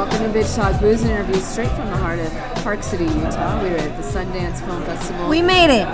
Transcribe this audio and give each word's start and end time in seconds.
Welcome 0.00 0.32
to 0.32 0.38
Bitch 0.38 0.56
Talk 0.56 0.80
Booze 0.80 1.02
and 1.02 1.10
Interviews 1.10 1.44
straight 1.44 1.68
from 1.72 1.86
the 1.90 1.96
heart 1.98 2.18
of 2.20 2.32
Park 2.64 2.82
City, 2.82 3.04
Utah. 3.04 3.62
We 3.62 3.68
were 3.68 3.76
at 3.76 3.94
the 3.98 4.02
Sundance 4.02 4.64
Film 4.64 4.82
Festival 4.84 5.28
We 5.28 5.42
made 5.42 5.68
it. 5.82 5.84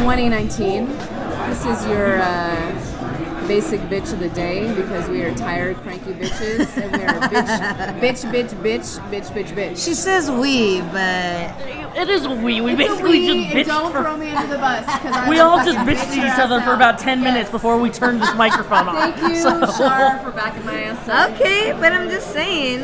2019. 0.00 0.88
This 0.88 1.64
is 1.64 1.86
your 1.86 2.20
uh, 2.20 3.46
basic 3.46 3.80
bitch 3.82 4.12
of 4.12 4.18
the 4.18 4.28
day 4.30 4.74
because 4.74 5.08
we 5.08 5.22
are 5.22 5.32
tired, 5.36 5.76
cranky 5.78 6.14
bitches, 6.14 6.76
and 6.76 6.90
we 6.96 7.04
are 7.04 7.20
bitch, 7.28 8.00
bitch, 8.00 8.32
bitch, 8.32 8.50
bitch, 8.60 8.98
bitch, 9.10 9.26
bitch, 9.32 9.54
bitch. 9.54 9.84
She 9.84 9.94
says 9.94 10.30
we, 10.32 10.80
but 10.80 11.54
It 11.96 12.08
is 12.08 12.24
a 12.24 12.30
we. 12.34 12.60
We 12.60 12.72
It's 12.72 12.80
a 12.80 12.88
basically 12.88 13.10
we, 13.20 13.26
just 13.26 13.38
and 13.38 13.46
bitched 13.60 13.66
don't 13.66 13.92
for. 13.92 14.02
throw 14.02 14.16
me 14.16 14.30
under 14.32 14.48
the 14.52 14.58
bus 14.58 14.84
because 14.84 15.16
I'm 15.16 15.28
we 15.28 15.38
all 15.38 15.58
just 15.64 15.78
bitched 15.78 15.94
bitch 15.94 16.10
to 16.14 16.16
your 16.16 16.26
each 16.26 16.38
other 16.40 16.56
ass 16.56 16.64
for 16.66 16.74
about 16.74 16.98
10 16.98 17.22
Yes. 17.22 17.32
minutes 17.32 17.50
before 17.50 17.78
we 17.80 17.88
turned 17.88 18.20
this 18.20 18.34
microphone 18.34 18.88
on. 18.88 18.96
Thank 19.12 19.32
you, 19.32 19.40
So- 19.40 19.60
Shar, 19.78 20.18
for 20.24 20.32
backing 20.32 20.66
my 20.66 20.82
ass 20.82 21.08
up. 21.08 21.30
okay. 21.40 21.72
But 21.78 21.92
I'm 21.92 22.10
just 22.10 22.32
saying, 22.32 22.80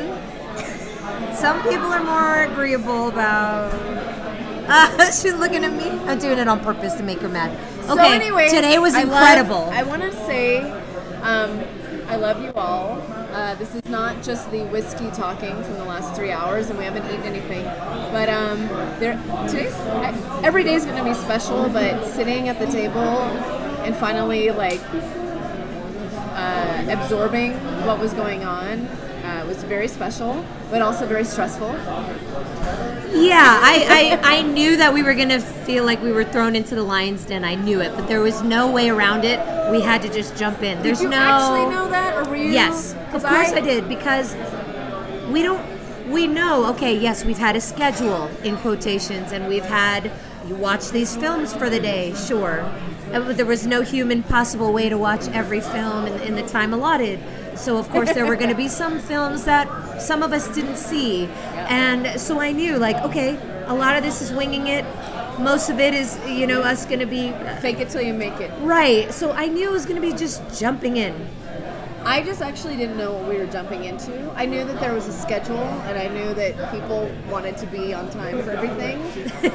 some 1.34 1.62
people 1.62 1.86
are 1.92 2.02
more 2.02 2.42
agreeable 2.52 3.08
about. 3.08 3.72
Uh, 4.68 5.04
she's 5.10 5.34
looking 5.34 5.64
at 5.64 5.72
me. 5.72 5.88
I'm 6.08 6.18
doing 6.18 6.38
it 6.38 6.48
on 6.48 6.60
purpose 6.60 6.94
to 6.94 7.02
make 7.02 7.20
her 7.20 7.28
mad. 7.28 7.50
Okay. 7.80 7.94
So 7.94 7.98
anyway, 7.98 8.48
today 8.48 8.78
was 8.78 8.94
I 8.94 9.04
love- 9.04 9.12
incredible. 9.22 9.70
I 9.72 9.82
want 9.82 10.02
to 10.02 10.12
say, 10.26 10.60
um, 11.22 11.62
I 12.08 12.16
love 12.16 12.42
you 12.42 12.52
all. 12.54 13.00
Uh, 13.32 13.54
this 13.54 13.74
is 13.74 13.84
not 13.86 14.22
just 14.22 14.50
the 14.50 14.64
whiskey 14.64 15.08
talking 15.12 15.50
from 15.62 15.74
the 15.74 15.84
last 15.84 16.14
three 16.16 16.32
hours, 16.32 16.68
and 16.68 16.78
we 16.78 16.84
haven't 16.84 17.04
eaten 17.06 17.22
anything. 17.22 17.64
But 18.12 18.28
um, 18.28 18.66
there, 18.98 19.20
today's 19.48 19.74
every 20.44 20.64
day 20.64 20.74
is 20.74 20.84
going 20.84 20.96
to 20.98 21.04
be 21.04 21.14
special. 21.14 21.68
But 21.68 22.04
sitting 22.04 22.48
at 22.48 22.58
the 22.58 22.66
table 22.66 22.98
and 22.98 23.94
finally 23.96 24.50
like 24.50 24.80
uh, 26.34 26.86
absorbing 26.88 27.52
what 27.86 27.98
was 27.98 28.12
going 28.12 28.44
on 28.44 28.88
was 29.50 29.64
very 29.64 29.88
special, 29.88 30.44
but 30.70 30.80
also 30.80 31.06
very 31.06 31.24
stressful. 31.24 31.68
Yeah, 33.12 33.58
I, 33.60 34.18
I, 34.22 34.36
I 34.38 34.42
knew 34.42 34.76
that 34.76 34.94
we 34.94 35.02
were 35.02 35.14
gonna 35.14 35.40
feel 35.40 35.84
like 35.84 36.00
we 36.00 36.12
were 36.12 36.24
thrown 36.24 36.54
into 36.54 36.76
the 36.76 36.84
lion's 36.84 37.24
den. 37.24 37.44
I 37.44 37.56
knew 37.56 37.80
it, 37.80 37.92
but 37.96 38.06
there 38.06 38.20
was 38.20 38.42
no 38.42 38.70
way 38.70 38.90
around 38.90 39.24
it. 39.24 39.40
We 39.72 39.80
had 39.80 40.02
to 40.02 40.08
just 40.08 40.36
jump 40.36 40.62
in. 40.62 40.80
There's 40.82 40.98
Did 40.98 41.04
you 41.04 41.10
no. 41.10 41.16
actually 41.16 41.74
know 41.74 41.90
that, 41.90 42.16
or 42.16 42.30
were 42.30 42.36
you? 42.36 42.52
Yes, 42.52 42.94
of 43.12 43.24
course 43.24 43.50
I, 43.50 43.60
did 43.60 43.88
because 43.88 44.36
we 45.32 45.42
don't. 45.42 45.60
We 46.08 46.28
know. 46.28 46.66
Okay, 46.74 46.96
yes, 46.96 47.24
we've 47.24 47.38
had 47.38 47.56
a 47.56 47.60
schedule 47.60 48.28
in 48.44 48.56
quotations, 48.58 49.32
and 49.32 49.48
we've 49.48 49.64
had 49.64 50.12
you 50.46 50.54
watch 50.54 50.90
these 50.90 51.16
films 51.16 51.52
for 51.52 51.68
the 51.68 51.80
day. 51.80 52.14
Sure, 52.14 52.60
Uh, 53.12 53.20
but 53.20 53.36
there 53.36 53.46
was 53.46 53.66
no 53.66 53.82
human 53.82 54.22
possible 54.22 54.72
way 54.72 54.88
to 54.88 54.96
watch 54.96 55.26
every 55.28 55.60
film 55.60 56.06
in, 56.06 56.20
in 56.22 56.34
the 56.36 56.42
time 56.42 56.72
allotted. 56.72 57.18
So 57.60 57.76
of 57.76 57.90
course 57.90 58.12
there 58.14 58.24
were 58.26 58.36
going 58.36 58.48
to 58.48 58.56
be 58.56 58.68
some 58.68 58.98
films 58.98 59.44
that 59.44 60.00
some 60.00 60.22
of 60.22 60.32
us 60.32 60.48
didn't 60.54 60.76
see, 60.76 61.26
and 61.68 62.18
so 62.18 62.40
I 62.40 62.52
knew 62.52 62.78
like 62.78 62.96
okay, 63.04 63.38
a 63.66 63.74
lot 63.74 63.96
of 63.96 64.02
this 64.02 64.22
is 64.22 64.32
winging 64.32 64.66
it. 64.66 64.84
Most 65.38 65.68
of 65.68 65.78
it 65.78 65.92
is 65.92 66.18
you 66.26 66.46
know 66.46 66.62
us 66.62 66.86
going 66.86 67.00
to 67.00 67.06
be 67.06 67.28
uh, 67.28 67.56
Fake 67.56 67.78
it 67.80 67.90
till 67.90 68.00
you 68.02 68.14
make 68.14 68.40
it. 68.40 68.50
right. 68.62 69.12
So 69.12 69.32
I 69.32 69.46
knew 69.46 69.68
it 69.68 69.72
was 69.72 69.84
going 69.84 70.00
to 70.00 70.06
be 70.10 70.14
just 70.16 70.40
jumping 70.58 70.96
in. 70.96 71.14
I 72.02 72.22
just 72.22 72.40
actually 72.40 72.76
didn't 72.78 72.96
know 72.96 73.12
what 73.12 73.28
we 73.28 73.36
were 73.36 73.46
jumping 73.46 73.84
into. 73.84 74.32
I 74.34 74.46
knew 74.46 74.64
that 74.64 74.80
there 74.80 74.94
was 74.94 75.06
a 75.06 75.12
schedule, 75.12 75.68
and 75.84 75.98
I 75.98 76.08
knew 76.08 76.32
that 76.32 76.72
people 76.72 77.10
wanted 77.28 77.58
to 77.58 77.66
be 77.66 77.92
on 77.92 78.08
time 78.10 78.42
for 78.42 78.52
everything. 78.52 78.96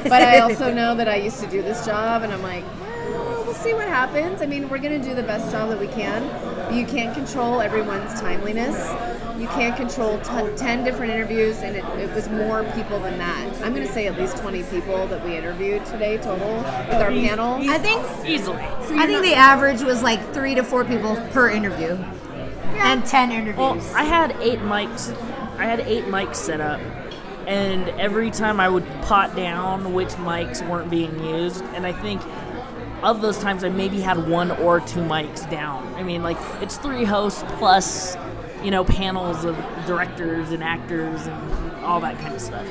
But 0.03 0.21
I 0.21 0.39
also 0.41 0.71
know 0.71 0.93
that 0.93 1.07
I 1.09 1.15
used 1.15 1.39
to 1.39 1.47
do 1.47 1.63
this 1.63 1.83
job, 1.87 2.21
and 2.21 2.31
I'm 2.31 2.43
like, 2.43 2.63
well, 3.09 3.43
we'll 3.45 3.55
see 3.55 3.73
what 3.73 3.87
happens. 3.87 4.43
I 4.43 4.45
mean, 4.45 4.69
we're 4.69 4.77
going 4.77 5.01
to 5.01 5.09
do 5.09 5.15
the 5.15 5.23
best 5.23 5.51
job 5.51 5.69
that 5.69 5.79
we 5.79 5.87
can. 5.87 6.21
But 6.65 6.73
you 6.73 6.85
can't 6.85 7.13
control 7.13 7.61
everyone's 7.61 8.19
timeliness. 8.19 8.75
You 9.39 9.47
can't 9.47 9.75
control 9.75 10.17
t- 10.19 10.55
10 10.55 10.83
different 10.83 11.11
interviews, 11.11 11.57
and 11.57 11.75
it, 11.75 11.83
it 11.99 12.13
was 12.15 12.29
more 12.29 12.63
people 12.73 12.99
than 12.99 13.17
that. 13.19 13.61
I'm 13.61 13.73
going 13.73 13.85
to 13.85 13.91
say 13.93 14.07
at 14.07 14.17
least 14.17 14.37
20 14.37 14.63
people 14.63 15.05
that 15.07 15.23
we 15.23 15.35
interviewed 15.35 15.85
today 15.85 16.17
total 16.17 16.57
with 16.57 16.95
our 16.95 17.11
panels. 17.11 17.67
I 17.67 17.77
think 17.77 18.03
Easily. 18.25 18.57
I 18.63 19.05
think 19.05 19.21
the 19.23 19.35
average 19.35 19.81
was 19.81 20.01
like 20.01 20.33
three 20.33 20.55
to 20.55 20.63
four 20.63 20.85
people 20.85 21.15
per 21.31 21.49
interview, 21.49 21.97
and 22.73 23.05
ten 23.05 23.31
interviews. 23.31 23.57
Well, 23.57 23.95
I 23.95 24.03
had 24.03 24.31
eight 24.39 24.59
mics. 24.59 25.15
I 25.57 25.65
had 25.65 25.81
eight 25.81 26.05
mics 26.05 26.37
set 26.37 26.61
up, 26.61 26.79
and 27.45 27.89
every 27.99 28.31
time 28.31 28.59
I 28.59 28.69
would 28.69 28.85
pot 29.03 29.35
down 29.35 29.93
which 29.93 30.09
mics 30.09 30.67
weren't 30.67 30.89
being 30.89 31.17
used, 31.23 31.63
and 31.75 31.85
I 31.85 31.91
think 31.93 32.21
of 33.05 33.21
those 33.21 33.37
times 33.37 33.63
I 33.63 33.69
maybe 33.69 34.01
had 34.01 34.27
one 34.27 34.51
or 34.51 34.79
two 34.79 35.01
mics 35.01 35.49
down. 35.49 35.93
I 35.95 36.03
mean, 36.03 36.23
like 36.23 36.37
it's 36.61 36.77
three 36.77 37.03
hosts 37.03 37.43
plus, 37.57 38.17
you 38.63 38.71
know, 38.71 38.83
panels 38.83 39.45
of 39.45 39.55
directors 39.85 40.51
and 40.51 40.63
actors 40.63 41.27
and 41.27 41.71
all 41.83 41.99
that 42.01 42.17
kind 42.19 42.33
of 42.33 42.41
stuff. 42.41 42.67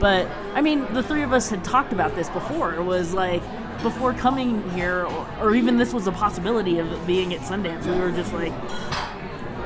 But 0.00 0.26
I 0.54 0.62
mean, 0.62 0.92
the 0.94 1.02
three 1.02 1.22
of 1.22 1.32
us 1.32 1.48
had 1.48 1.64
talked 1.64 1.92
about 1.92 2.14
this 2.14 2.28
before. 2.30 2.74
It 2.74 2.82
was 2.82 3.14
like 3.14 3.42
before 3.82 4.12
coming 4.12 4.68
here, 4.70 5.04
or, 5.06 5.28
or 5.40 5.54
even 5.54 5.76
this 5.78 5.94
was 5.94 6.06
a 6.08 6.12
possibility 6.12 6.78
of 6.78 7.06
being 7.06 7.32
at 7.32 7.40
Sundance. 7.40 7.86
We 7.86 8.00
were 8.00 8.10
just 8.10 8.32
like, 8.32 8.52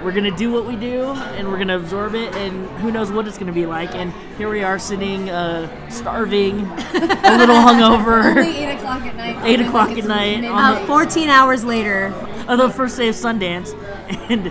we're 0.03 0.13
gonna 0.13 0.37
do 0.37 0.51
what 0.53 0.67
we 0.67 0.77
do 0.77 1.03
and 1.37 1.49
we're 1.49 1.59
gonna 1.59 1.77
absorb 1.77 2.15
it 2.15 2.35
and 2.35 2.67
who 2.81 2.91
knows 2.91 3.11
what 3.13 3.27
it's 3.29 3.39
gonna 3.39 3.53
be 3.53 3.67
like 3.67 3.95
and 3.95 4.13
here 4.37 4.51
we 4.51 4.63
are 4.63 4.79
sitting 4.79 5.31
uh, 5.31 5.69
starving 5.91 6.61
a 6.95 7.37
little 7.39 7.57
hungover 7.57 8.25
Only 8.37 8.57
8 8.59 8.75
o'clock 8.77 9.03
at 9.03 9.17
night. 9.17 9.39
Eight 9.45 9.61
o'clock 9.61 9.91
at 9.91 10.05
night 10.05 10.45
uh, 10.45 10.87
14 10.87 11.29
hours 11.29 11.65
later, 11.65 12.13
on 12.49 12.59
the 12.59 12.71
first 12.71 12.97
day 12.97 13.09
of 13.09 13.15
sundance 13.15 13.73
and 14.31 14.49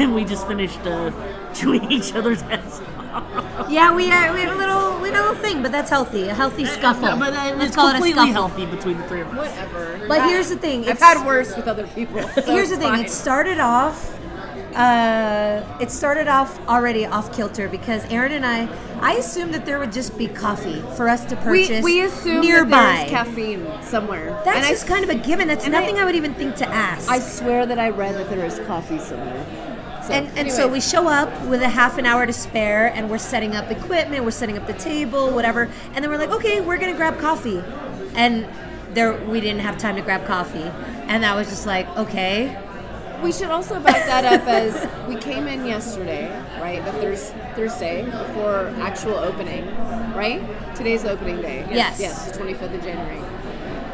and 0.00 0.14
we 0.14 0.24
just 0.24 0.46
finished 0.46 0.80
uh, 0.86 1.10
chewing 1.52 1.90
each 1.92 2.14
other's 2.14 2.40
heads 2.42 2.80
off. 3.12 3.70
yeah, 3.70 3.94
we 3.94 4.06
had, 4.08 4.32
we 4.34 4.40
had 4.40 4.48
a 4.50 4.54
little 4.56 4.98
we 5.00 5.08
had 5.10 5.18
a 5.18 5.22
little 5.22 5.42
thing, 5.42 5.62
but 5.62 5.70
that's 5.72 5.90
healthy, 5.90 6.28
a 6.28 6.34
healthy 6.34 6.64
scuffle. 6.64 7.16
but 7.18 7.32
uh, 7.34 7.54
Let's 7.56 7.66
it's 7.66 7.76
call 7.76 7.88
it 7.88 7.90
a 7.90 7.94
completely 7.94 8.32
scuffle. 8.32 8.48
healthy 8.48 8.66
between 8.76 8.96
the 8.98 9.04
three 9.08 9.20
of 9.20 9.28
us 9.28 9.36
Whatever. 9.36 9.98
But 10.08 10.18
That- 10.18 10.28
here's 10.30 10.48
the 10.48 10.56
thing, 10.56 10.80
I've 10.82 10.96
it's- 10.96 11.02
had 11.02 11.26
worse 11.26 11.54
with 11.56 11.66
other 11.68 11.86
people. 11.88 12.22
so 12.28 12.42
Here's 12.42 12.70
the 12.70 12.76
thing: 12.76 12.88
fine. 12.88 13.04
it 13.04 13.10
started 13.10 13.58
off. 13.60 14.18
Uh, 14.76 15.64
it 15.80 15.90
started 15.90 16.28
off 16.28 16.60
already 16.68 17.06
off 17.06 17.34
kilter 17.34 17.66
because 17.66 18.04
Aaron 18.10 18.32
and 18.32 18.44
I, 18.44 18.68
I 19.00 19.14
assumed 19.14 19.54
that 19.54 19.64
there 19.64 19.78
would 19.78 19.90
just 19.90 20.18
be 20.18 20.28
coffee 20.28 20.82
for 20.96 21.08
us 21.08 21.24
to 21.26 21.36
purchase 21.36 21.82
we 21.82 22.02
assume 22.02 22.42
nearby. 22.42 23.06
caffeine 23.08 23.66
somewhere. 23.82 24.32
That's 24.44 24.58
And 24.58 24.66
I 24.66 24.68
just 24.68 24.86
kind 24.86 25.02
of 25.02 25.08
a 25.08 25.14
given. 25.14 25.48
That's 25.48 25.64
and 25.64 25.74
I- 25.74 25.80
nothing 25.80 25.98
I, 25.98 26.04
would 26.04 26.14
even 26.14 26.34
think 26.34 26.56
to 26.56 26.68
ask. 26.68 27.10
I 27.10 27.20
swear 27.20 27.64
that 27.64 27.78
I 27.78 27.88
read 27.88 28.16
that 28.16 28.28
there 28.28 28.44
is 28.44 28.58
coffee 28.66 28.98
somewhere. 28.98 29.46
So, 30.06 30.12
and, 30.12 30.38
and 30.38 30.52
so 30.52 30.68
we 30.68 30.82
show 30.82 31.08
up 31.08 31.30
with 31.46 31.62
a 31.62 31.68
half 31.70 31.96
an 31.96 32.04
hour 32.04 32.26
to 32.26 32.32
spare 32.32 32.88
and 32.94 33.10
we're 33.10 33.18
setting 33.18 33.56
up 33.56 33.72
equipment 33.72 34.22
we're 34.22 34.30
setting 34.30 34.56
up 34.56 34.68
the 34.68 34.72
table 34.74 35.32
whatever 35.32 35.68
and 35.94 36.04
then 36.04 36.08
we're 36.12 36.16
like 36.16 36.30
okay 36.30 36.60
we're 36.60 36.78
gonna 36.78 36.94
grab 36.94 37.18
coffee 37.18 37.60
and 38.14 38.46
there 38.94 39.16
we 39.24 39.40
didn't 39.40 39.62
have 39.62 39.76
time 39.78 39.96
to 39.96 40.02
grab 40.02 40.24
coffee 40.24 40.62
and 41.08 41.24
that 41.24 41.34
was 41.34 41.48
just 41.48 41.66
like 41.66 41.88
okay 41.96 42.56
we 43.22 43.32
should 43.32 43.50
also 43.50 43.80
back 43.80 44.06
that 44.06 44.24
up 44.24 44.46
as 44.46 44.74
we 45.08 45.16
came 45.16 45.46
in 45.48 45.66
yesterday, 45.66 46.28
right? 46.60 46.84
The 46.84 46.92
Thurs 46.92 47.30
Thursday 47.54 48.04
before 48.04 48.68
actual 48.80 49.14
opening, 49.16 49.66
right? 50.14 50.42
Today's 50.74 51.04
opening 51.04 51.40
day. 51.40 51.66
Yes. 51.70 52.00
Yes, 52.00 52.30
the 52.30 52.38
25th 52.38 52.74
of 52.74 52.82
January. 52.82 53.22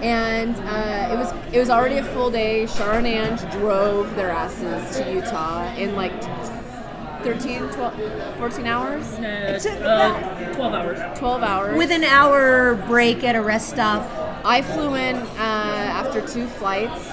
And 0.01 0.57
uh, 0.57 1.15
it 1.15 1.17
was 1.17 1.33
it 1.55 1.59
was 1.61 1.71
already 1.71 1.99
a 1.99 2.05
full 2.05 2.31
day. 2.31 2.67
Shar 2.67 2.95
and 2.95 3.07
Ange 3.07 3.41
drove 3.53 4.15
their 4.17 4.31
asses 4.31 4.97
to 4.97 5.13
Utah 5.13 5.73
in 5.77 5.95
like 5.95 6.13
13, 7.23 7.69
12, 7.69 8.37
14 8.39 8.67
hours, 8.67 9.07
uh, 9.21 10.53
12 10.55 10.75
hours 10.75 11.19
12 11.19 11.43
hours. 11.45 11.79
with 11.79 11.93
an 11.93 12.03
hour 12.03 12.75
break 12.89 13.23
at 13.23 13.37
a 13.37 13.41
rest 13.41 13.69
stop 13.71 14.03
I 14.45 14.61
flew 14.63 14.95
in 14.97 15.15
uh, 15.15 15.23
after 15.39 16.21
two 16.27 16.49
flights, 16.49 17.09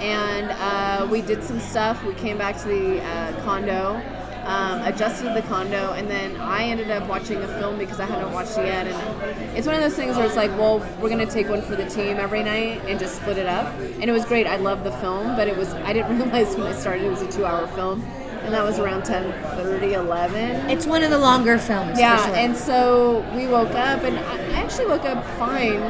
and 0.00 0.50
uh, 0.52 1.06
we 1.10 1.22
did 1.22 1.42
some 1.42 1.60
stuff. 1.60 2.02
We 2.04 2.14
came 2.14 2.38
back 2.38 2.56
to 2.62 2.68
the 2.68 3.02
uh, 3.02 3.44
condo, 3.44 4.00
um, 4.44 4.82
adjusted 4.82 5.34
the 5.34 5.42
condo, 5.42 5.92
and 5.92 6.08
then 6.10 6.36
I 6.40 6.64
ended 6.64 6.90
up 6.90 7.06
watching 7.08 7.38
a 7.42 7.48
film 7.58 7.78
because 7.78 8.00
I 8.00 8.06
hadn't 8.06 8.32
watched 8.32 8.56
it 8.58 8.66
yet. 8.66 8.86
And 8.86 9.56
it's 9.56 9.66
one 9.66 9.76
of 9.76 9.82
those 9.82 9.94
things 9.94 10.16
where 10.16 10.26
it's 10.26 10.36
like, 10.36 10.50
well, 10.58 10.78
we're 11.00 11.10
gonna 11.10 11.26
take 11.26 11.48
one 11.48 11.62
for 11.62 11.76
the 11.76 11.88
team 11.88 12.16
every 12.16 12.42
night 12.42 12.80
and 12.86 12.98
just 12.98 13.16
split 13.16 13.38
it 13.38 13.46
up. 13.46 13.66
And 13.78 14.04
it 14.04 14.12
was 14.12 14.24
great. 14.24 14.46
I 14.46 14.56
loved 14.56 14.84
the 14.84 14.92
film, 14.92 15.36
but 15.36 15.46
it 15.48 15.56
was 15.56 15.72
I 15.74 15.92
didn't 15.92 16.18
realize 16.18 16.56
when 16.56 16.66
I 16.66 16.72
started 16.72 17.04
it 17.04 17.10
was 17.10 17.22
a 17.22 17.30
two-hour 17.30 17.66
film, 17.68 18.02
and 18.42 18.54
that 18.54 18.64
was 18.64 18.78
around 18.78 19.02
10:30, 19.02 19.92
11. 19.92 20.70
it's 20.70 20.86
one 20.86 21.02
of 21.02 21.10
the 21.10 21.18
longer 21.18 21.58
films 21.58 21.98
Yeah, 21.98 22.24
sure. 22.24 22.34
and 22.34 22.56
so 22.56 23.24
we 23.36 23.46
woke 23.46 23.70
up, 23.74 24.02
and 24.02 24.18
I 24.18 24.36
I 24.50 24.62
actually 24.62 24.86
woke 24.86 25.04
up 25.04 25.24
fine. 25.38 25.82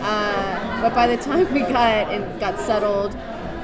Uh, 0.00 0.80
but 0.82 0.94
by 0.94 1.06
the 1.06 1.16
time 1.28 1.52
we 1.52 1.60
got 1.60 2.10
and 2.10 2.40
got 2.40 2.58
settled 2.58 3.14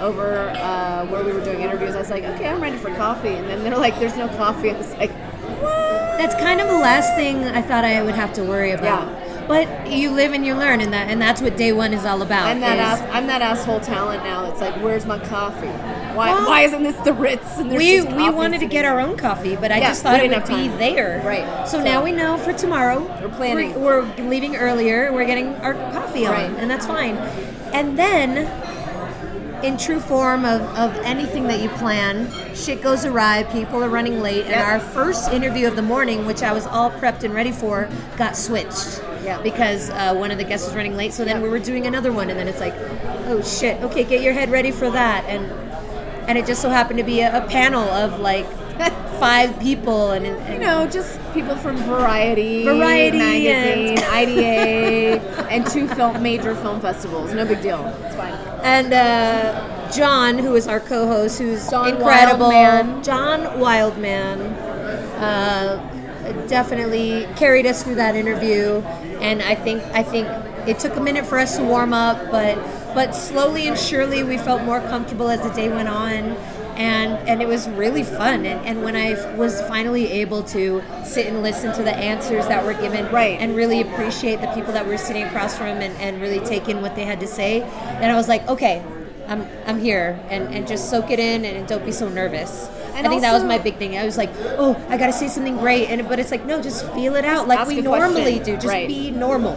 over 0.00 0.50
uh, 0.50 1.06
where 1.06 1.24
we 1.24 1.32
were 1.32 1.44
doing 1.44 1.60
interviews, 1.60 1.94
I 1.94 1.98
was 2.00 2.10
like, 2.10 2.24
okay, 2.24 2.48
I'm 2.48 2.60
ready 2.60 2.76
for 2.76 2.94
coffee. 2.94 3.28
And 3.34 3.48
then 3.48 3.62
they're 3.62 3.76
like, 3.78 3.98
there's 3.98 4.16
no 4.16 4.28
coffee. 4.28 4.70
I 4.72 4.76
was 4.76 4.92
like, 4.94 5.10
what? 5.10 6.18
That's 6.18 6.34
kind 6.36 6.60
of 6.60 6.68
the 6.68 6.74
last 6.78 7.14
thing 7.16 7.44
I 7.44 7.62
thought 7.62 7.84
I 7.84 8.02
would 8.02 8.14
have 8.14 8.32
to 8.34 8.44
worry 8.44 8.72
about. 8.72 9.06
Yeah. 9.08 9.22
But 9.46 9.86
you 9.92 10.10
live 10.10 10.32
and 10.32 10.44
you 10.44 10.54
learn, 10.56 10.80
and 10.80 10.92
that 10.92 11.08
and 11.08 11.22
that's 11.22 11.40
what 11.40 11.56
day 11.56 11.72
one 11.72 11.92
is 11.94 12.04
all 12.04 12.20
about. 12.20 12.48
I'm 12.48 12.58
that 12.62 12.78
ass, 12.80 13.00
I'm 13.12 13.28
that 13.28 13.42
asshole 13.42 13.78
talent 13.78 14.24
now. 14.24 14.50
It's 14.50 14.60
like, 14.60 14.74
where's 14.82 15.06
my 15.06 15.20
coffee? 15.20 15.68
Why 15.68 16.34
Well, 16.34 16.48
why 16.48 16.62
isn't 16.62 16.82
this 16.82 16.96
the 17.04 17.12
Ritz? 17.12 17.56
And 17.58 17.70
we 17.70 18.00
we 18.02 18.28
wanted 18.28 18.58
to 18.58 18.66
get 18.66 18.84
our 18.84 18.98
own 18.98 19.16
coffee, 19.16 19.54
but 19.54 19.70
I 19.70 19.78
Yeah, 19.78 19.88
just 19.90 20.02
thought 20.02 20.18
it 20.18 20.30
would 20.32 20.42
be 20.48 20.68
time. 20.68 20.78
there. 20.78 21.22
Right. 21.24 21.68
So, 21.68 21.78
So- 21.78 21.84
now 21.84 22.02
we 22.02 22.10
know 22.10 22.36
for 22.38 22.54
tomorrow. 22.54 23.02
We're 23.22 23.28
planning. 23.36 23.80
We're, 23.80 24.02
we're 24.02 24.24
leaving 24.28 24.56
earlier. 24.56 25.12
We're 25.12 25.26
getting 25.26 25.54
our 25.56 25.74
coffee 25.92 26.26
on, 26.26 26.32
Right. 26.32 26.50
and 26.58 26.68
that's 26.68 26.86
fine. 26.86 27.14
And 27.72 27.96
then, 27.96 28.46
in 29.62 29.76
true 29.78 30.00
form 30.00 30.44
of, 30.44 30.60
of 30.76 30.94
anything 30.98 31.44
that 31.48 31.60
you 31.60 31.68
plan, 31.70 32.30
shit 32.54 32.82
goes 32.82 33.04
awry. 33.04 33.42
People 33.52 33.82
are 33.82 33.88
running 33.88 34.20
late, 34.20 34.44
and 34.46 34.54
our 34.54 34.78
first 34.80 35.32
interview 35.32 35.66
of 35.66 35.76
the 35.76 35.82
morning, 35.82 36.26
which 36.26 36.42
I 36.42 36.52
was 36.52 36.66
all 36.66 36.90
prepped 36.90 37.24
and 37.24 37.34
ready 37.34 37.52
for, 37.52 37.88
got 38.16 38.36
switched. 38.36 39.02
Yeah. 39.24 39.40
Because 39.42 39.90
uh, 39.90 40.14
one 40.14 40.30
of 40.30 40.38
the 40.38 40.44
guests 40.44 40.66
was 40.66 40.76
running 40.76 40.96
late, 40.96 41.12
so 41.12 41.24
then 41.24 41.36
Yeah. 41.36 41.42
we 41.42 41.48
were 41.48 41.58
doing 41.58 41.86
another 41.86 42.12
one, 42.12 42.30
and 42.30 42.38
then 42.38 42.48
it's 42.48 42.60
like, 42.60 42.74
oh 43.26 43.42
shit, 43.42 43.82
okay, 43.82 44.04
get 44.04 44.22
your 44.22 44.32
head 44.34 44.50
ready 44.50 44.70
for 44.70 44.90
that, 44.90 45.24
and 45.24 45.50
and 46.28 46.36
it 46.36 46.44
just 46.44 46.60
so 46.60 46.68
happened 46.68 46.98
to 46.98 47.04
be 47.04 47.20
a, 47.20 47.44
a 47.44 47.46
panel 47.48 47.82
of 47.88 48.18
like 48.20 48.46
five 49.20 49.58
people 49.60 50.10
and, 50.10 50.26
and 50.26 50.54
You 50.54 50.58
know, 50.60 50.86
just 50.88 51.18
people 51.32 51.54
from 51.56 51.76
Variety, 51.76 52.64
Variety 52.64 53.18
magazine, 53.18 53.98
IDA, 54.10 55.46
and 55.50 55.64
two 55.66 55.86
film 55.88 56.20
major 56.22 56.54
film 56.56 56.80
festivals. 56.80 57.32
No 57.32 57.44
big 57.46 57.62
deal. 57.62 57.86
It's 58.04 58.16
fine. 58.16 58.34
And 58.66 58.92
uh, 58.92 59.90
John, 59.92 60.38
who 60.38 60.56
is 60.56 60.66
our 60.66 60.80
co-host, 60.80 61.38
who's 61.38 61.70
John 61.70 61.88
incredible. 61.94 62.48
Wildman. 62.48 63.02
John 63.04 63.60
Wildman 63.60 64.40
uh, 65.22 66.46
definitely 66.48 67.28
carried 67.36 67.64
us 67.66 67.84
through 67.84 67.94
that 67.94 68.16
interview, 68.16 68.80
and 69.20 69.40
I 69.40 69.54
think 69.54 69.82
I 69.94 70.02
think 70.02 70.26
it 70.66 70.80
took 70.80 70.96
a 70.96 71.00
minute 71.00 71.24
for 71.26 71.38
us 71.38 71.56
to 71.56 71.62
warm 71.62 71.92
up, 71.92 72.30
but 72.32 72.56
but 72.92 73.14
slowly 73.14 73.68
and 73.68 73.78
surely 73.78 74.24
we 74.24 74.36
felt 74.36 74.62
more 74.62 74.80
comfortable 74.80 75.28
as 75.28 75.40
the 75.42 75.50
day 75.50 75.68
went 75.68 75.88
on. 75.88 76.36
And, 76.76 77.12
and 77.28 77.40
it 77.40 77.48
was 77.48 77.68
really 77.70 78.02
fun. 78.02 78.44
And, 78.44 78.64
and 78.66 78.82
when 78.82 78.96
I 78.96 79.34
was 79.36 79.60
finally 79.62 80.10
able 80.12 80.42
to 80.44 80.82
sit 81.04 81.26
and 81.26 81.42
listen 81.42 81.72
to 81.74 81.82
the 81.82 81.94
answers 81.94 82.46
that 82.48 82.64
were 82.64 82.74
given, 82.74 83.10
Right. 83.12 83.38
and 83.40 83.56
really 83.56 83.80
appreciate 83.80 84.40
the 84.40 84.48
people 84.48 84.72
that 84.74 84.86
were 84.86 84.98
sitting 84.98 85.22
across 85.24 85.56
from 85.56 85.68
and, 85.80 85.96
and 85.98 86.20
really 86.20 86.40
take 86.40 86.68
in 86.68 86.82
what 86.82 86.94
they 86.94 87.04
had 87.04 87.20
to 87.20 87.26
say. 87.26 87.62
And 87.62 88.12
I 88.12 88.14
was 88.14 88.28
like, 88.28 88.46
okay, 88.48 88.84
I'm, 89.26 89.46
I'm 89.66 89.80
here 89.80 90.20
and, 90.28 90.54
and 90.54 90.68
just 90.68 90.90
soak 90.90 91.10
it 91.10 91.18
in 91.18 91.44
and 91.44 91.66
don't 91.66 91.84
be 91.84 91.92
so 91.92 92.08
nervous. 92.08 92.68
And 92.94 93.06
I 93.06 93.10
think 93.10 93.22
that 93.22 93.32
was 93.32 93.42
my 93.44 93.58
big 93.58 93.76
thing. 93.76 93.96
I 93.98 94.04
was 94.06 94.16
like, 94.16 94.30
oh, 94.58 94.74
I 94.88 94.96
got 94.96 95.06
to 95.06 95.12
say 95.12 95.28
something 95.28 95.56
great. 95.58 95.88
And 95.88 96.08
but 96.08 96.18
it's 96.18 96.30
like, 96.30 96.46
no, 96.46 96.62
just 96.62 96.90
feel 96.92 97.14
it 97.16 97.24
out 97.24 97.46
like 97.48 97.66
we 97.68 97.80
normally 97.82 98.36
question. 98.36 98.44
do. 98.44 98.52
Just 98.54 98.66
Right. 98.66 98.88
be 98.88 99.10
normal. 99.10 99.54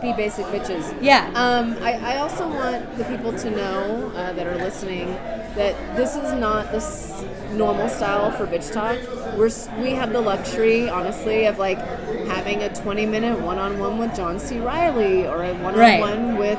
Be 0.00 0.12
basic 0.14 0.46
bitches. 0.46 0.96
Yeah. 1.02 1.30
Um, 1.34 1.76
I, 1.82 2.14
I 2.14 2.16
also 2.18 2.48
want 2.48 2.96
the 2.96 3.04
people 3.04 3.32
to 3.34 3.50
know 3.50 4.12
uh, 4.14 4.32
that 4.32 4.46
are 4.46 4.56
listening 4.56 5.08
that 5.56 5.96
this 5.96 6.16
is 6.16 6.32
not 6.32 6.72
this 6.72 7.22
normal 7.52 7.88
style 7.88 8.30
for 8.30 8.46
bitch 8.46 8.72
talk. 8.72 8.96
We're 9.36 9.50
we 9.82 9.90
have 9.90 10.12
the 10.12 10.20
luxury, 10.20 10.88
honestly, 10.88 11.46
of 11.46 11.58
like 11.58 11.78
having 12.28 12.62
a 12.62 12.74
20 12.74 13.06
minute 13.06 13.38
one 13.40 13.58
on 13.58 13.78
one 13.78 13.98
with 13.98 14.16
John 14.16 14.38
C. 14.38 14.58
Reilly 14.58 15.26
or 15.26 15.42
a 15.42 15.52
one 15.54 15.78
on 15.78 16.00
one 16.00 16.36
with 16.38 16.58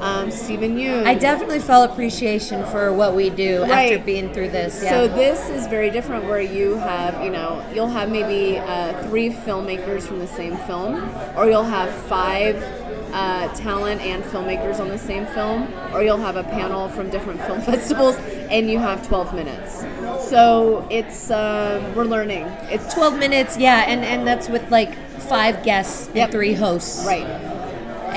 um, 0.00 0.30
Steven 0.30 0.76
Yeun. 0.76 1.04
I 1.06 1.14
definitely 1.14 1.58
felt 1.58 1.90
appreciation 1.90 2.64
for 2.66 2.92
what 2.92 3.14
we 3.14 3.30
do 3.30 3.64
after 3.64 3.98
being 3.98 4.32
through 4.32 4.50
this. 4.50 4.82
Yeah. 4.82 4.90
So 4.90 5.08
this 5.08 5.48
is 5.50 5.66
very 5.66 5.90
different, 5.90 6.24
where 6.24 6.40
you 6.40 6.76
have, 6.76 7.22
you 7.24 7.30
know, 7.30 7.64
you'll 7.74 7.88
have 7.88 8.10
maybe 8.10 8.58
uh, 8.58 9.02
three 9.08 9.30
filmmakers 9.30 10.02
from 10.02 10.18
the 10.20 10.26
same 10.26 10.56
film, 10.58 10.94
or 11.36 11.46
you'll 11.46 11.64
have 11.64 11.92
five 12.04 12.56
uh, 13.12 13.48
talent 13.54 14.00
and 14.02 14.22
filmmakers 14.24 14.80
on 14.80 14.88
the 14.88 14.98
same 14.98 15.26
film, 15.26 15.72
or 15.92 16.02
you'll 16.02 16.16
have 16.18 16.36
a 16.36 16.44
panel 16.44 16.88
from 16.90 17.10
different 17.10 17.40
film 17.46 17.60
festivals, 17.60 18.16
and 18.50 18.70
you 18.70 18.78
have 18.78 19.06
12 19.06 19.34
minutes. 19.34 19.80
So 20.28 20.86
it's 20.90 21.30
um, 21.30 21.94
we're 21.94 22.04
learning. 22.04 22.44
It's 22.70 22.92
12 22.94 23.18
minutes, 23.18 23.56
yeah, 23.56 23.84
and, 23.88 24.04
and 24.04 24.26
that's 24.26 24.48
with 24.48 24.70
like 24.70 24.94
five 25.22 25.62
guests 25.64 26.06
and 26.08 26.16
Yep. 26.16 26.30
three 26.30 26.52
hosts. 26.54 27.04
right. 27.06 27.26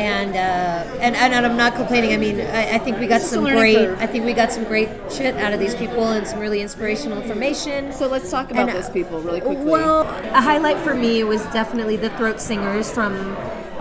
And 0.02 0.36
uh, 0.36 1.00
and, 1.00 1.16
and 1.16 1.46
I'm 1.46 1.56
not 1.58 1.76
complaining. 1.76 2.14
I 2.14 2.18
mean, 2.18 2.42
I, 2.42 2.76
I 2.76 2.78
think 2.80 3.00
we 3.00 3.06
got 3.08 3.18
It's 3.22 3.26
just 3.26 3.34
a 3.34 3.36
some 3.36 3.44
great. 3.46 3.76
curve. 3.76 4.00
I 4.00 4.08
think 4.08 4.26
we 4.26 4.34
got 4.34 4.52
some 4.52 4.64
great 4.64 4.90
shit 5.12 5.36
out 5.36 5.54
of 5.54 5.60
these 5.60 5.76
people 5.76 6.04
and 6.08 6.26
some 6.28 6.40
really 6.40 6.62
inspirational 6.62 7.22
information. 7.22 7.94
So 7.94 8.08
let's 8.08 8.30
talk 8.32 8.50
about 8.52 8.62
And, 8.62 8.70
uh, 8.72 8.74
those 8.82 8.90
people 8.90 9.20
really 9.22 9.42
quickly. 9.42 9.64
Well, 9.66 10.02
a 10.34 10.42
highlight 10.42 10.78
for 10.80 10.96
me 10.96 11.24
was 11.24 11.44
definitely 11.48 11.98
the 11.98 12.10
throat 12.12 12.42
singers 12.42 12.92
from. 12.92 13.14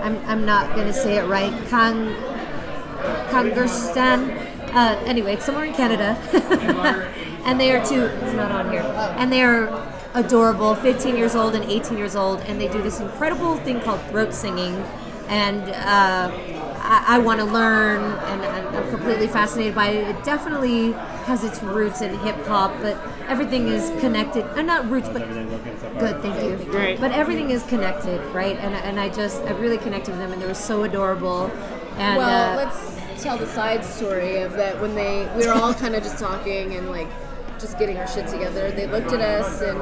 I'm, 0.01 0.17
I'm 0.27 0.45
not 0.47 0.75
gonna 0.77 0.93
say 0.93 1.17
it 1.19 1.25
right. 1.27 1.53
Kang, 1.69 2.15
Kangerstan. 3.31 4.49
Uh, 4.75 5.01
anyway, 5.07 5.35
it's 5.35 5.45
somewhere 5.45 5.65
in 5.65 5.75
Canada, 5.75 6.17
and 7.45 7.59
they 7.61 7.73
are 7.73 7.85
two. 7.85 8.05
It's 8.05 8.35
not 8.35 8.53
on 8.53 8.71
here, 8.71 8.83
and 9.19 9.33
they 9.33 9.43
are 9.43 9.69
adorable. 10.15 10.75
15 10.75 11.17
years 11.17 11.35
old 11.35 11.55
and 11.55 11.65
18 11.65 11.99
years 11.99 12.15
old, 12.15 12.41
and 12.43 12.61
they 12.61 12.69
do 12.69 12.81
this 12.83 13.01
incredible 13.01 13.57
thing 13.59 13.81
called 13.81 14.01
throat 14.11 14.33
singing, 14.33 14.75
and. 15.31 15.63
Uh, 15.71 16.67
I, 16.91 17.17
I 17.17 17.19
want 17.19 17.39
to 17.39 17.47
learn, 17.47 18.01
and 18.03 18.43
I'm 18.43 18.75
I'm 18.75 18.91
completely 18.91 19.29
fascinated 19.29 19.75
by 19.75 19.89
it. 19.89 20.17
It 20.17 20.25
definitely 20.25 20.93
has 21.25 21.45
its 21.45 21.63
roots 21.63 22.01
in 22.01 22.19
hip 22.19 22.37
hop, 22.47 22.75
but 22.83 22.99
everything 23.29 23.69
is 23.69 23.91
connected. 24.01 24.45
Uh, 24.59 24.63
not 24.63 24.91
roots, 24.91 25.09
but 25.09 25.29
good. 25.29 26.21
Thank 26.21 26.43
you. 26.43 26.67
Great. 26.71 27.01
But 27.01 27.13
everything 27.13 27.51
is 27.51 27.63
connected, 27.65 28.21
right? 28.35 28.57
And 28.57 28.75
and 28.75 28.99
I 28.99 29.09
just 29.09 29.43
I 29.43 29.53
really 29.53 29.79
connected 29.79 30.11
with 30.11 30.21
them, 30.21 30.33
and 30.33 30.43
they 30.43 30.47
were 30.47 30.55
so 30.55 30.83
adorable. 30.83 31.51
And 31.97 32.17
well, 32.17 32.59
uh, 32.59 32.65
let's 32.65 33.23
tell 33.23 33.39
the 33.39 33.47
side 33.47 33.85
story 33.85 34.39
of 34.39 34.55
that 34.55 34.81
when 34.81 34.95
they 34.95 35.31
we 35.37 35.47
were 35.47 35.53
all 35.53 35.75
kind 35.75 35.95
of 35.95 36.03
just 36.03 36.19
talking 36.19 36.75
and 36.75 36.91
like 36.91 37.09
just 37.61 37.79
getting 37.79 37.97
our 37.99 38.07
shit 38.09 38.27
together. 38.27 38.71
They 38.71 38.87
looked 38.87 39.13
at 39.13 39.21
us 39.21 39.61
and 39.61 39.79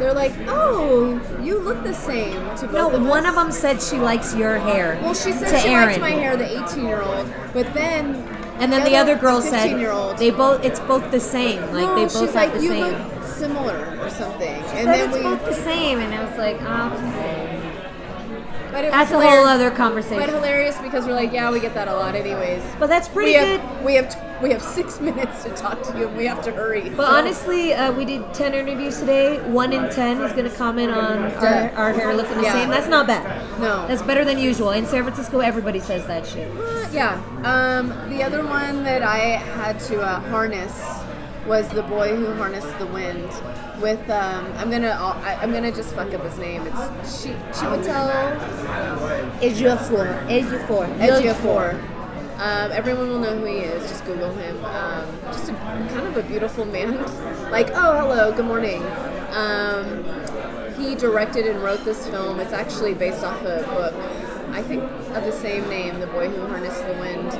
they're 0.00 0.14
like, 0.14 0.32
"Oh, 0.48 1.20
you 1.42 1.58
look 1.58 1.82
the 1.82 1.94
same." 1.94 2.34
To 2.56 2.66
both 2.66 2.72
no, 2.72 2.90
of 2.90 3.06
one 3.06 3.24
us. 3.24 3.30
of 3.30 3.34
them 3.36 3.52
said 3.52 3.82
she 3.82 3.96
likes 3.98 4.34
your 4.34 4.58
hair. 4.58 4.98
Well, 5.02 5.14
she 5.14 5.32
said 5.32 5.50
to 5.52 5.58
she 5.58 5.68
Aaron. 5.68 5.88
liked 5.88 6.00
my 6.00 6.10
hair, 6.10 6.36
the 6.36 6.64
18 6.64 6.84
year 6.86 7.02
old, 7.02 7.32
but 7.52 7.72
then 7.74 8.16
And 8.58 8.70
then 8.72 8.84
the 8.84 8.96
other 8.96 9.16
girl 9.16 9.40
said 9.40 9.62
15 9.62 9.78
year 9.78 9.90
old. 9.92 10.18
they 10.18 10.30
both 10.30 10.64
it's 10.64 10.80
both 10.80 11.10
the 11.10 11.20
same. 11.20 11.60
Like 11.72 11.86
no, 11.86 11.94
they 11.94 12.02
both 12.04 12.12
she's 12.12 12.20
have 12.20 12.34
like, 12.34 12.52
the 12.54 12.62
you 12.62 12.70
same. 12.70 12.82
look 12.92 13.24
similar 13.24 13.98
or 14.02 14.10
something. 14.10 14.48
and 14.76 14.86
But 14.86 14.92
then 14.92 15.08
it's 15.08 15.16
we, 15.16 15.22
both 15.22 15.44
the 15.46 15.54
same, 15.54 15.98
and 16.00 16.14
I 16.14 16.24
was 16.28 16.36
like, 16.38 16.56
oh, 16.60 16.92
okay. 17.08 17.60
but 18.72 18.84
it 18.84 18.88
was 18.88 18.92
That's 18.92 19.12
a 19.12 19.20
whole 19.20 19.46
other 19.46 19.70
conversation. 19.70 20.18
But 20.18 20.28
hilarious 20.28 20.76
because 20.78 21.06
we're 21.06 21.14
like, 21.14 21.32
yeah, 21.32 21.50
we 21.50 21.58
get 21.60 21.72
that 21.74 21.88
a 21.88 21.94
lot, 21.94 22.14
anyways. 22.14 22.62
But 22.78 22.88
that's 22.88 23.08
pretty 23.08 23.32
we 23.32 23.38
good. 23.38 23.60
have 23.60 23.84
we 23.84 23.94
have 23.94 24.08
we 24.42 24.50
have 24.50 24.62
six 24.62 25.00
minutes 25.08 25.44
to 25.44 25.50
talk 25.50 25.82
to 25.82 25.98
you, 25.98 26.08
and 26.08 26.16
we 26.16 26.26
have 26.26 26.42
to 26.44 26.52
hurry. 26.52 26.90
But 26.90 27.06
so- 27.06 27.12
honestly, 27.14 27.72
uh, 27.74 27.92
we 27.92 28.04
did 28.04 28.32
10 28.34 28.54
interviews 28.54 28.98
today. 28.98 29.38
One 29.50 29.72
in 29.72 29.88
10 29.90 30.20
is 30.22 30.32
going 30.32 30.48
to 30.50 30.56
comment 30.56 30.90
on 30.92 31.18
our, 31.22 31.28
Yeah. 31.44 31.72
our 31.76 31.92
hair 31.92 32.14
looking 32.14 32.36
the 32.38 32.42
Yeah. 32.44 32.52
same. 32.52 32.70
That's 32.70 32.88
not 32.88 33.06
bad. 33.06 33.24
No. 33.60 33.86
That's 33.86 34.02
better 34.02 34.24
than 34.24 34.38
usual. 34.38 34.70
In 34.70 34.86
San 34.86 35.02
Francisco, 35.04 35.40
everybody 35.40 35.80
says 35.80 36.06
that 36.06 36.26
shit. 36.26 36.50
Uh, 36.56 36.86
yeah. 36.92 37.20
Um, 37.44 37.88
the 38.10 38.22
other 38.22 38.44
one 38.44 38.82
that 38.84 39.02
I 39.02 39.18
had 39.18 39.78
to 39.80 40.00
uh, 40.00 40.20
harness 40.30 40.72
was 41.46 41.68
the 41.70 41.82
boy 41.82 42.14
who 42.16 42.32
harnessed 42.34 42.78
the 42.78 42.86
wind. 42.86 43.28
With 43.80 44.10
um, 44.10 44.44
I'm 44.58 44.70
gonna 44.70 44.90
I, 45.24 45.38
I'm 45.40 45.52
gonna 45.54 45.72
just 45.72 45.94
fuck 45.94 46.12
up 46.12 46.22
his 46.22 46.36
name. 46.36 46.66
It's 46.66 47.24
Chi- 47.24 47.32
Chiwetel 47.50 48.10
Ejiofor. 49.40 50.26
Ejiofor. 50.28 50.86
Ejiofor. 50.98 51.80
Um, 52.40 52.72
everyone 52.72 53.10
will 53.10 53.18
know 53.18 53.36
who 53.36 53.44
he 53.44 53.58
is. 53.58 53.86
Just 53.90 54.02
Google 54.06 54.32
him. 54.32 54.64
Um, 54.64 55.04
just 55.24 55.50
a, 55.50 55.52
kind 55.52 56.06
of 56.06 56.16
a 56.16 56.22
beautiful 56.22 56.64
man. 56.64 56.96
like, 57.50 57.68
oh, 57.74 57.98
hello, 57.98 58.34
good 58.34 58.46
morning. 58.46 58.82
Um, 59.32 60.02
he 60.78 60.94
directed 60.94 61.46
and 61.46 61.62
wrote 61.62 61.84
this 61.84 62.06
film. 62.06 62.40
It's 62.40 62.54
actually 62.54 62.94
based 62.94 63.24
off 63.24 63.38
a 63.42 63.62
book, 63.64 63.92
I 64.54 64.62
think, 64.62 64.82
of 64.82 65.22
the 65.24 65.32
same 65.32 65.68
name, 65.68 66.00
The 66.00 66.06
Boy 66.06 66.30
Who 66.30 66.46
Harnessed 66.46 66.80
the 66.86 66.94
Wind. 66.94 67.30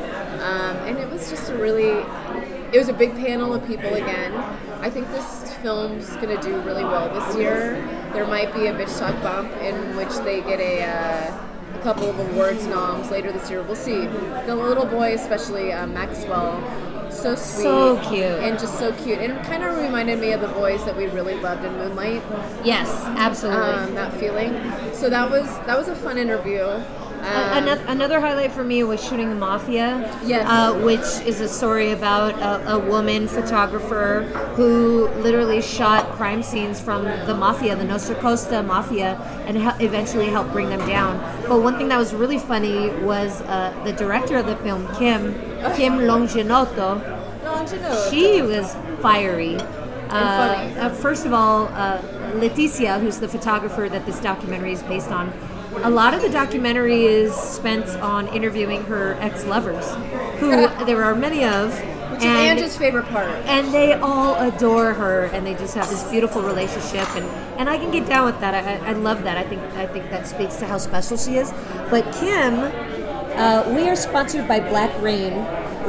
Um, 0.42 0.76
and 0.86 0.98
it 0.98 1.10
was 1.10 1.30
just 1.30 1.48
a 1.48 1.56
really, 1.56 2.04
it 2.70 2.78
was 2.78 2.90
a 2.90 2.92
big 2.92 3.16
panel 3.16 3.54
of 3.54 3.66
people 3.66 3.94
again. 3.94 4.34
I 4.82 4.90
think 4.90 5.08
this 5.12 5.54
film's 5.62 6.14
to 6.16 6.38
do 6.42 6.60
really 6.60 6.84
well 6.84 7.08
this 7.08 7.38
year. 7.38 7.76
There 8.12 8.26
might 8.26 8.52
be 8.52 8.66
a 8.66 8.74
bitch 8.74 8.98
talk 8.98 9.18
bump 9.22 9.50
in 9.62 9.96
which 9.96 10.14
they 10.26 10.42
get 10.42 10.60
a. 10.60 10.82
Uh, 10.82 11.49
couple 11.80 12.08
of 12.10 12.18
awards 12.18 12.66
noms 12.66 13.10
later 13.10 13.32
this 13.32 13.50
year. 13.50 13.62
We'll 13.62 13.76
see. 13.76 14.06
The 14.46 14.54
little 14.54 14.86
boy, 14.86 15.14
especially 15.14 15.72
uh, 15.72 15.86
Maxwell, 15.86 16.60
so 17.10 17.34
sweet, 17.34 17.62
So 17.64 18.00
cute. 18.08 18.22
and 18.24 18.58
just 18.58 18.78
so 18.78 18.92
cute, 18.92 19.18
and 19.18 19.44
kind 19.44 19.62
of 19.64 19.76
reminded 19.78 20.20
me 20.20 20.32
of 20.32 20.40
the 20.40 20.48
boys 20.48 20.84
that 20.84 20.96
we 20.96 21.06
really 21.06 21.34
loved 21.34 21.64
in 21.64 21.72
Moonlight. 21.74 22.22
Yes, 22.64 22.88
absolutely. 23.18 23.60
Um, 23.62 23.94
that 23.94 24.12
feeling. 24.14 24.52
So 24.94 25.10
that 25.10 25.30
was 25.30 25.46
that 25.66 25.76
was 25.76 25.88
a 25.88 25.96
fun 25.96 26.18
interview. 26.18 26.64
Uh, 27.30 27.50
another, 27.54 27.84
another 27.86 28.20
highlight 28.20 28.52
for 28.52 28.64
me 28.64 28.82
was 28.82 29.02
shooting 29.02 29.28
the 29.28 29.34
Mafia. 29.34 29.98
Yes. 30.24 30.46
Uh, 30.48 30.78
which 30.80 31.26
is 31.26 31.40
a 31.40 31.48
story 31.48 31.92
about 31.92 32.34
a, 32.40 32.74
a 32.74 32.78
woman 32.78 33.28
photographer 33.28 34.22
who 34.56 35.08
literally 35.20 35.62
shot 35.62 36.10
crime 36.12 36.42
scenes 36.42 36.80
from 36.80 37.04
the 37.04 37.34
Mafia, 37.34 37.76
the 37.76 37.84
Nostra 37.84 38.14
Costa 38.16 38.62
Mafia, 38.62 39.14
and 39.46 39.56
eventually 39.80 40.26
helped 40.26 40.52
bring 40.52 40.68
them 40.68 40.86
down. 40.88 41.18
But 41.48 41.62
one 41.62 41.76
thing 41.76 41.88
that 41.88 41.98
was 41.98 42.12
really 42.12 42.38
funny 42.38 42.90
was 43.04 43.40
uh, 43.42 43.78
the 43.84 43.92
director 43.92 44.36
of 44.36 44.46
the 44.46 44.56
film, 44.56 44.86
Kim, 44.96 45.34
Kim 45.76 45.98
Longinotto. 46.00 47.18
She 48.10 48.42
was 48.42 48.74
fiery. 49.00 49.56
Uh, 50.10 50.12
uh, 50.12 50.88
first 50.90 51.24
of 51.24 51.32
all, 51.32 51.66
uh, 51.68 52.00
Leticia, 52.34 53.00
who's 53.00 53.18
the 53.18 53.28
photographer 53.28 53.88
that 53.88 54.06
this 54.06 54.20
documentary 54.20 54.72
is 54.72 54.82
based 54.82 55.10
on, 55.10 55.32
a 55.76 55.90
lot 55.90 56.14
of 56.14 56.22
the 56.22 56.28
documentary 56.28 57.04
is 57.04 57.34
spent 57.34 57.86
on 58.00 58.28
interviewing 58.28 58.82
her 58.84 59.14
ex-lovers, 59.20 59.88
who 60.40 60.50
there 60.86 61.02
are 61.04 61.14
many 61.14 61.44
of, 61.44 61.70
Which 61.72 62.20
is 62.20 62.24
and 62.24 62.36
Angie's 62.36 62.76
favorite 62.76 63.06
part. 63.06 63.28
and 63.46 63.72
they 63.72 63.94
all 63.94 64.34
adore 64.36 64.92
her, 64.94 65.24
and 65.26 65.46
they 65.46 65.54
just 65.54 65.74
have 65.74 65.88
this 65.88 66.02
beautiful 66.10 66.42
relationship, 66.42 67.08
and, 67.16 67.24
and 67.58 67.68
I 67.68 67.76
can 67.78 67.90
get 67.90 68.06
down 68.08 68.26
with 68.26 68.40
that. 68.40 68.54
I, 68.54 68.74
I- 68.86 68.90
I 68.90 68.92
love 68.92 69.22
that. 69.22 69.36
I 69.36 69.44
think 69.44 69.62
I 69.74 69.86
think 69.86 70.10
that 70.10 70.26
speaks 70.26 70.56
to 70.56 70.66
how 70.66 70.78
special 70.78 71.16
she 71.16 71.36
is. 71.36 71.52
But 71.90 72.04
Kim, 72.14 72.54
uh, 73.38 73.72
we 73.74 73.88
are 73.88 73.96
sponsored 73.96 74.48
by 74.48 74.58
Black 74.60 74.90
Rain, 75.00 75.32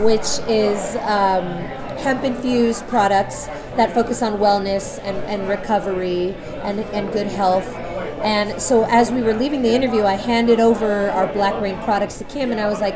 which 0.03 0.27
is 0.47 0.95
um, 0.97 1.45
hemp 2.03 2.23
infused 2.23 2.87
products 2.87 3.47
that 3.77 3.93
focus 3.93 4.21
on 4.21 4.33
wellness 4.39 4.99
and, 5.03 5.17
and 5.25 5.47
recovery 5.49 6.35
and, 6.63 6.81
and 6.93 7.11
good 7.11 7.27
health. 7.27 7.67
And 8.23 8.61
so, 8.61 8.85
as 8.85 9.11
we 9.11 9.21
were 9.21 9.33
leaving 9.33 9.61
the 9.63 9.73
interview, 9.73 10.03
I 10.03 10.13
handed 10.15 10.59
over 10.59 11.09
our 11.09 11.27
Black 11.33 11.59
Rain 11.61 11.77
products 11.79 12.17
to 12.19 12.23
Kim, 12.25 12.51
and 12.51 12.59
I 12.61 12.67
was 12.69 12.79
like, 12.79 12.95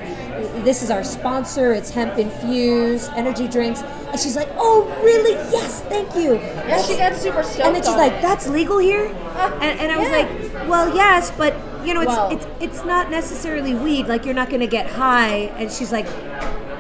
"This 0.64 0.84
is 0.84 0.92
our 0.92 1.04
sponsor. 1.04 1.74
It's 1.74 1.90
hemp 1.90 2.18
infused 2.20 3.12
energy 3.16 3.48
drinks." 3.48 3.82
And 4.12 4.20
she's 4.20 4.36
like, 4.36 4.50
"Oh, 4.58 4.86
really? 5.04 5.34
Yes, 5.52 5.82
thank 5.90 6.14
you." 6.16 6.36
Yeah, 6.36 6.82
she 6.82 6.96
got 6.98 7.16
super 7.16 7.42
stoked. 7.44 7.66
And 7.66 7.76
then 7.76 7.84
she's 7.84 7.96
like, 7.96 8.14
it. 8.14 8.22
"That's 8.22 8.48
legal 8.48 8.78
here," 8.78 9.06
and, 9.62 9.80
and 9.80 9.92
I 9.92 9.98
was 9.98 10.08
Yeah. 10.10 10.18
like, 10.18 10.70
"Well, 10.70 10.96
yes, 10.96 11.32
but 11.38 11.56
you 11.84 11.94
know, 11.94 12.02
it's 12.02 12.08
Well. 12.10 12.30
it's 12.32 12.48
it's 12.60 12.86
not 12.86 13.10
necessarily 13.10 13.74
weed. 13.74 14.08
Like 14.08 14.26
you're 14.26 14.36
not 14.36 14.50
going 14.50 14.62
to 14.62 14.68
get 14.68 14.86
high." 14.88 15.50
And 15.58 15.72
she's 15.72 15.92
like, 15.92 16.06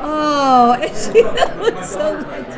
"Oh," 0.02 0.74
and 0.80 0.92
she 0.96 1.24
was 1.24 1.90
so 1.90 2.22
down. 2.22 2.55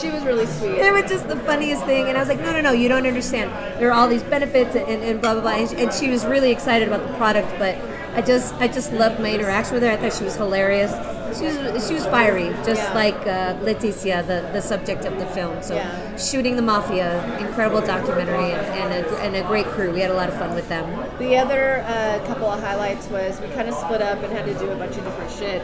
She 0.00 0.10
was 0.10 0.22
really 0.24 0.46
sweet. 0.46 0.78
It 0.78 0.92
was 0.92 1.10
just 1.10 1.28
the 1.28 1.36
funniest 1.36 1.84
thing, 1.84 2.08
and 2.08 2.16
I 2.16 2.20
was 2.20 2.28
like, 2.28 2.40
"No, 2.40 2.52
no, 2.52 2.60
no, 2.60 2.72
you 2.72 2.88
don't 2.88 3.06
understand. 3.06 3.50
There 3.80 3.88
are 3.90 3.94
all 3.94 4.08
these 4.08 4.22
benefits 4.22 4.74
and, 4.74 4.86
and, 4.88 5.02
and 5.02 5.20
blah 5.20 5.34
blah 5.34 5.42
blah." 5.42 5.52
And 5.56 5.68
she, 5.68 5.76
and 5.76 5.92
she 5.92 6.08
was 6.10 6.24
really 6.26 6.50
excited 6.50 6.88
about 6.88 7.06
the 7.06 7.14
product, 7.14 7.48
but 7.58 7.76
I 8.14 8.22
just 8.22 8.54
I 8.54 8.68
just 8.68 8.92
loved 8.92 9.20
my 9.20 9.32
interaction 9.32 9.74
with 9.74 9.82
her. 9.82 9.90
I 9.90 9.96
thought 9.96 10.12
she 10.12 10.24
was 10.24 10.36
hilarious. 10.36 10.92
She 11.38 11.44
was 11.44 11.86
she 11.86 11.94
was 11.94 12.06
fiery, 12.06 12.48
just 12.64 12.82
Yeah. 12.82 12.94
like 12.94 13.20
uh, 13.26 13.54
Leticia, 13.66 14.26
the, 14.26 14.48
the 14.52 14.62
subject 14.62 15.04
of 15.04 15.18
the 15.18 15.26
film. 15.26 15.62
So 15.62 15.74
Yeah. 15.74 16.16
shooting 16.16 16.56
the 16.56 16.62
mafia, 16.62 17.08
incredible 17.38 17.82
documentary, 17.82 18.50
and, 18.52 18.66
and, 18.94 19.06
a, 19.06 19.18
and 19.20 19.36
a 19.36 19.42
great 19.42 19.66
crew. 19.66 19.92
We 19.92 20.00
had 20.00 20.10
a 20.10 20.14
lot 20.14 20.30
of 20.30 20.36
fun 20.38 20.54
with 20.54 20.68
them. 20.70 20.86
The 21.18 21.36
other 21.36 21.84
uh, 21.86 22.24
couple 22.26 22.46
of 22.50 22.60
highlights 22.62 23.08
was 23.08 23.40
we 23.42 23.48
kind 23.48 23.68
of 23.68 23.74
split 23.74 24.00
up 24.00 24.22
and 24.22 24.32
had 24.32 24.46
to 24.46 24.54
do 24.54 24.70
a 24.70 24.76
bunch 24.76 24.96
of 24.96 25.04
different 25.04 25.30
shit. 25.30 25.60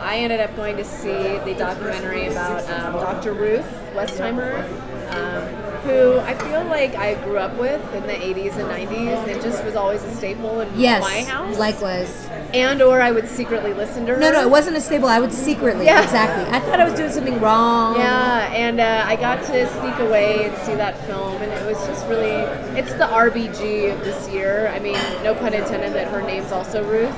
I 0.00 0.18
ended 0.18 0.40
up 0.40 0.54
going 0.56 0.76
to 0.76 0.84
see 0.84 1.12
the 1.12 1.54
documentary 1.58 2.26
about 2.28 2.68
um, 2.70 2.92
Dr. 2.94 3.32
Ruth 3.32 3.66
Westheimer, 3.94 4.62
um, 5.10 5.42
who 5.82 6.18
I 6.20 6.34
feel 6.34 6.64
like 6.64 6.94
I 6.96 7.14
grew 7.24 7.38
up 7.38 7.56
with 7.58 7.80
in 7.94 8.02
the 8.02 8.12
80s 8.12 8.56
and 8.56 8.68
90s. 8.90 9.26
It 9.28 9.42
just 9.42 9.64
was 9.64 9.74
always 9.76 10.02
a 10.04 10.14
staple 10.14 10.60
in 10.60 10.68
Yes, 10.78 11.00
my 11.02 11.22
house. 11.22 11.58
likewise. 11.58 12.26
and 12.52 12.82
or 12.82 13.00
I 13.00 13.10
would 13.12 13.28
secretly 13.28 13.72
listen 13.72 14.04
to 14.06 14.14
her. 14.14 14.20
No, 14.20 14.32
no, 14.32 14.40
it 14.42 14.50
wasn't 14.50 14.76
a 14.76 14.80
staple. 14.80 15.08
I 15.08 15.18
would 15.20 15.32
secretly. 15.32 15.84
Yeah. 15.86 16.02
Exactly. 16.02 16.52
I 16.54 16.60
thought 16.60 16.80
I 16.80 16.84
was 16.84 16.94
doing 16.94 17.10
something 17.12 17.40
wrong. 17.40 17.96
Yeah, 17.96 18.52
and 18.52 18.80
uh, 18.80 19.04
I 19.06 19.16
got 19.16 19.44
to 19.46 19.68
sneak 19.80 19.98
away 19.98 20.46
and 20.48 20.56
see 20.58 20.74
that 20.74 20.98
film, 21.06 21.40
and 21.42 21.50
it 21.52 21.64
was 21.66 21.84
just 21.86 22.06
really, 22.08 22.30
it's 22.78 22.92
the 22.94 23.06
RBG 23.06 23.92
of 23.92 24.00
this 24.04 24.28
year. 24.30 24.68
I 24.74 24.78
mean, 24.80 24.98
no 25.22 25.34
pun 25.34 25.54
intended 25.54 25.92
that 25.94 26.08
her 26.08 26.20
name's 26.22 26.52
also 26.52 26.82
Ruth. 26.88 27.16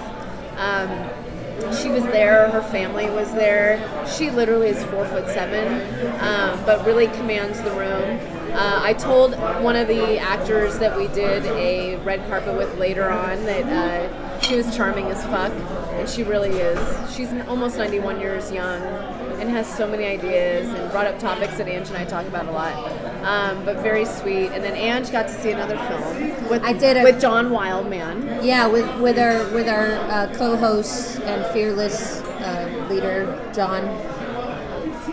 Um, 0.59 0.89
she 1.81 1.91
was 1.91 2.05
there, 2.05 2.51
her 2.51 2.63
family 2.63 3.07
was 3.11 3.33
there. 3.33 4.07
She 4.07 4.31
literally 4.31 4.69
is 4.69 4.83
four 4.85 5.07
foot 5.07 5.27
seven, 5.29 5.67
um, 6.21 6.65
but 6.65 6.85
really 6.87 7.07
commands 7.09 7.61
the 7.63 7.71
room. 7.71 8.21
Uh, 8.53 8.81
I 8.83 8.95
told 8.95 9.35
one 9.63 9.77
of 9.77 9.89
the 9.89 10.19
actors 10.19 10.79
that 10.79 10.97
we 10.97 11.09
did 11.09 11.45
a 11.47 11.97
red 11.97 12.27
carpet 12.29 12.57
with 12.57 12.79
later 12.79 13.11
on 13.11 13.45
that 13.45 13.65
uh, 13.65 14.41
she 14.41 14.57
was 14.57 14.75
charming 14.75 15.07
as 15.07 15.23
fuck, 15.25 15.53
and 15.93 16.09
she 16.09 16.23
really 16.23 16.51
is. 16.51 17.15
She's 17.15 17.33
almost 17.49 17.77
91 17.77 18.21
years 18.21 18.51
young 18.51 18.83
and 19.41 19.51
has 19.51 19.67
so 19.73 19.87
many 19.87 20.05
ideas 20.05 20.69
and 20.69 20.91
brought 20.91 21.07
up 21.07 21.19
topics 21.19 21.59
that 21.59 21.69
Ange 21.69 21.89
and 21.89 21.97
I 21.97 22.05
talk 22.05 22.27
about 22.27 22.47
a 22.47 22.51
lot. 22.51 22.75
Um, 23.23 23.65
but 23.65 23.79
very 23.79 24.05
sweet. 24.05 24.49
And 24.53 24.63
then 24.63 24.75
Ange 24.75 25.11
got 25.11 25.27
to 25.29 25.35
see 25.35 25.51
another 25.51 25.77
film 25.89 26.49
with 26.49 26.63
I 26.65 26.73
did 26.73 26.97
a- 26.97 27.03
with 27.03 27.21
John 27.21 27.51
Wildman. 27.51 28.41
Yeah, 28.43 28.67
with 28.67 28.89
with 29.01 29.19
our 29.19 29.45
with 29.53 29.69
our 29.69 29.93
uh, 30.11 30.33
co-host 30.37 31.21
and 31.21 31.45
fearless 31.53 32.21
uh, 32.23 32.87
leader 32.89 33.51
John. 33.55 33.83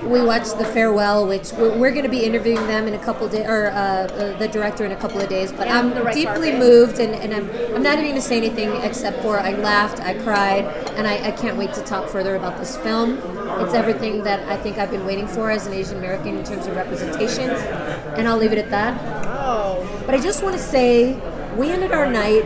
We 0.05 0.21
watched 0.21 0.57
The 0.59 0.65
Farewell, 0.65 1.25
which 1.27 1.51
we're, 1.53 1.75
we're 1.77 1.91
going 1.91 2.03
to 2.03 2.09
be 2.09 2.23
interviewing 2.23 2.67
them 2.67 2.87
in 2.87 2.93
a 2.93 2.99
couple 3.03 3.27
days, 3.27 3.45
or 3.47 3.67
uh, 3.67 3.73
uh, 3.73 4.37
the 4.37 4.47
director 4.47 4.85
in 4.85 4.91
a 4.91 4.95
couple 4.95 5.19
of 5.19 5.27
days. 5.27 5.51
But 5.51 5.67
Yeah, 5.67 5.79
I'm 5.79 5.89
deeply 6.13 6.23
carpet. 6.51 6.59
moved, 6.59 6.99
and, 6.99 7.15
and 7.15 7.33
I'm, 7.33 7.49
I'm 7.75 7.81
not 7.81 7.93
even 7.93 8.05
going 8.05 8.15
to 8.15 8.21
say 8.21 8.37
anything 8.37 8.69
except 8.83 9.21
for 9.23 9.39
I 9.39 9.53
laughed, 9.53 9.99
I 10.01 10.13
cried, 10.19 10.65
and 10.95 11.07
I, 11.07 11.29
I 11.29 11.31
can't 11.31 11.57
wait 11.57 11.73
to 11.73 11.81
talk 11.81 12.07
further 12.09 12.35
about 12.35 12.57
this 12.59 12.77
film. 12.77 13.17
It's 13.61 13.73
everything 13.73 14.23
that 14.23 14.47
I 14.47 14.57
think 14.57 14.77
I've 14.77 14.91
been 14.91 15.05
waiting 15.05 15.27
for 15.27 15.49
as 15.49 15.65
an 15.65 15.73
Asian 15.73 15.97
American 15.97 16.37
in 16.37 16.43
terms 16.45 16.67
of 16.67 16.75
representation, 16.75 17.49
and 17.49 18.27
I'll 18.27 18.37
leave 18.37 18.51
it 18.53 18.59
at 18.59 18.69
that. 18.69 18.99
Oh, 19.39 19.87
But 20.05 20.13
I 20.15 20.19
just 20.19 20.43
want 20.43 20.55
to 20.55 20.61
say 20.61 21.19
we 21.55 21.71
ended 21.71 21.91
our 21.91 22.05
night 22.11 22.43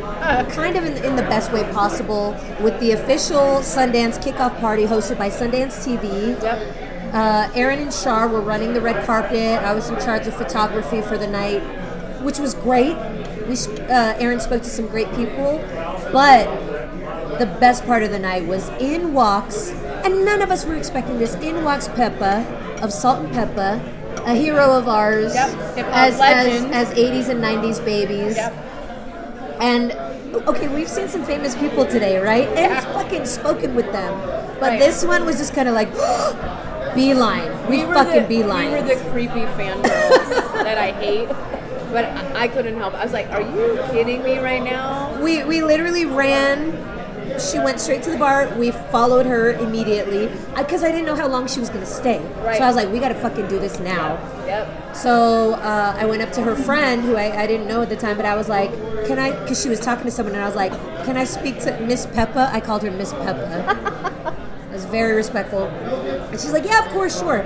kind 0.52 0.78
of 0.78 0.86
in, 0.86 0.94
in 1.04 1.16
the 1.18 1.24
best 1.24 1.52
way 1.52 1.64
possible 1.74 2.32
with 2.62 2.80
the 2.80 2.92
official 2.92 3.60
Sundance 3.62 4.18
kickoff 4.24 4.58
party 4.62 4.84
hosted 4.86 5.18
by 5.18 5.30
Sundance 5.30 5.76
TV. 5.86 6.42
yep. 6.42 6.86
Uh, 7.14 7.50
Aaron 7.56 7.80
and 7.80 7.94
Shar 7.94 8.28
were 8.28 8.42
running 8.42 8.74
the 8.74 8.82
red 8.82 9.06
carpet. 9.06 9.60
I 9.60 9.74
was 9.74 9.90
in 9.90 9.96
charge 9.98 10.28
of 10.28 10.36
photography 10.36 11.02
for 11.02 11.18
the 11.18 11.28
night, 11.28 11.60
which 12.22 12.40
was 12.40 12.54
great. 12.54 12.96
We, 13.48 13.56
uh, 13.86 14.14
Aaron 14.20 14.40
spoke 14.40 14.62
to 14.64 14.70
some 14.70 14.88
great 14.88 15.12
people, 15.16 15.58
but 16.12 16.46
the 17.40 17.48
best 17.60 17.86
part 17.86 18.04
of 18.04 18.12
the 18.12 18.20
night 18.20 18.46
was 18.46 18.70
in 18.80 19.14
walks, 19.14 19.72
and 20.04 20.24
none 20.24 20.42
of 20.42 20.52
us 20.52 20.66
were 20.66 20.76
expecting 20.76 21.18
this. 21.18 21.34
In 21.36 21.64
walks 21.64 21.88
Pepa 21.88 22.46
of 22.84 22.94
Salt 22.94 23.20
and 23.26 23.34
Pepa, 23.34 23.82
a 24.28 24.36
hero 24.36 24.78
of 24.78 24.88
ours, 24.88 25.34
Yep, 25.34 25.50
as, 25.88 26.20
as 26.22 26.64
as 26.66 26.90
80s 26.98 27.30
and 27.30 27.42
90s 27.42 27.80
babies. 27.84 28.36
Yep. 28.36 28.54
And 29.62 29.92
okay, 30.48 30.68
we've 30.68 30.88
seen 30.90 31.08
some 31.08 31.24
famous 31.24 31.56
people 31.56 31.86
today, 31.86 32.20
right? 32.20 32.48
And 32.50 32.72
Yeah. 32.74 32.80
fucking 32.82 33.26
spoken 33.26 33.74
with 33.76 33.92
them. 33.92 34.14
But 34.60 34.72
Right. 34.72 34.80
this 34.80 35.04
one 35.06 35.26
was 35.26 35.38
just 35.38 35.56
kind 35.56 35.68
of 35.68 35.74
like 35.74 35.90
beeline. 36.96 37.70
We, 37.70 37.86
were 37.86 37.94
fucking 37.94 38.24
the, 38.24 38.28
beeline. 38.28 38.72
We 38.72 38.82
were 38.82 38.88
the 38.88 39.10
creepy 39.12 39.46
fangirls 39.58 39.84
that 40.64 40.78
I 40.78 40.92
hate, 40.92 41.28
but 41.92 42.06
I, 42.06 42.44
I 42.44 42.48
couldn't 42.48 42.78
help. 42.78 42.94
I 42.94 43.04
was 43.04 43.14
like, 43.14 43.30
"Are 43.32 43.42
you 43.42 43.80
kidding 43.92 44.24
me 44.24 44.40
right 44.40 44.64
now?" 44.64 45.22
we 45.22 45.44
we 45.44 45.62
literally 45.64 46.06
ran. 46.06 46.88
She 47.40 47.58
went 47.58 47.80
straight 47.80 48.04
to 48.04 48.12
the 48.12 48.18
bar. 48.18 48.54
We 48.58 48.72
followed 48.72 49.26
her 49.26 49.54
immediately 49.54 50.28
because 50.58 50.84
I 50.84 50.92
didn't 50.92 51.06
know 51.06 51.16
how 51.16 51.28
long 51.28 51.48
she 51.48 51.60
was 51.60 51.70
gonna 51.70 51.86
stay. 51.86 52.20
Right. 52.44 52.58
So 52.58 52.64
I 52.64 52.68
was 52.68 52.76
like, 52.76 52.90
we 52.90 53.00
gotta 53.00 53.16
fucking 53.16 53.48
do 53.48 53.60
this 53.60 53.80
now. 53.80 54.14
Yep. 54.46 54.96
So 54.96 55.54
uh, 55.54 55.96
I 55.98 56.06
went 56.06 56.22
up 56.22 56.32
to 56.34 56.42
her 56.42 56.56
friend, 56.56 57.02
who 57.02 57.16
I, 57.16 57.44
I 57.44 57.48
didn't 57.48 57.68
know 57.68 57.82
at 57.82 57.90
the 57.90 57.96
time, 57.96 58.18
but 58.18 58.26
I 58.26 58.36
was 58.36 58.50
like, 58.50 58.72
"Can 59.08 59.20
I?" 59.20 59.32
Because 59.32 59.62
she 59.62 59.70
was 59.70 59.80
talking 59.80 60.06
to 60.06 60.12
someone, 60.12 60.34
and 60.36 60.44
I 60.44 60.48
was 60.48 60.56
like, 60.56 60.74
"Can 61.06 61.16
I 61.18 61.24
speak 61.24 61.60
to 61.62 61.80
Miss 61.82 62.06
Pepa?" 62.08 62.52
I 62.52 62.60
called 62.60 62.84
her 62.84 62.92
Miss 62.92 63.14
Pepa. 63.14 64.08
Very 64.92 65.14
respectful, 65.16 65.66
and 65.66 66.32
she's 66.40 66.52
like, 66.52 66.66
"Yeah, 66.66 66.86
of 66.86 66.92
course, 66.92 67.20
sure." 67.20 67.46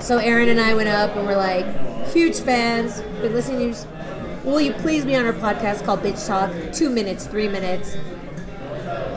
So 0.00 0.18
Aaron 0.18 0.48
and 0.48 0.60
I 0.60 0.74
went 0.74 0.88
up, 0.88 1.16
and 1.16 1.26
we're 1.26 1.36
like, 1.36 1.64
huge 2.12 2.38
fans. 2.40 3.00
Been 3.22 3.32
listening 3.34 3.72
to. 3.74 3.80
you. 3.80 3.86
Will 4.44 4.60
you 4.60 4.72
please 4.74 5.04
be 5.04 5.16
on 5.16 5.24
our 5.24 5.32
podcast 5.32 5.84
called 5.84 6.00
Bitch 6.02 6.26
Talk? 6.26 6.50
Two 6.72 6.90
minutes, 6.90 7.26
three 7.26 7.48
minutes. 7.48 7.96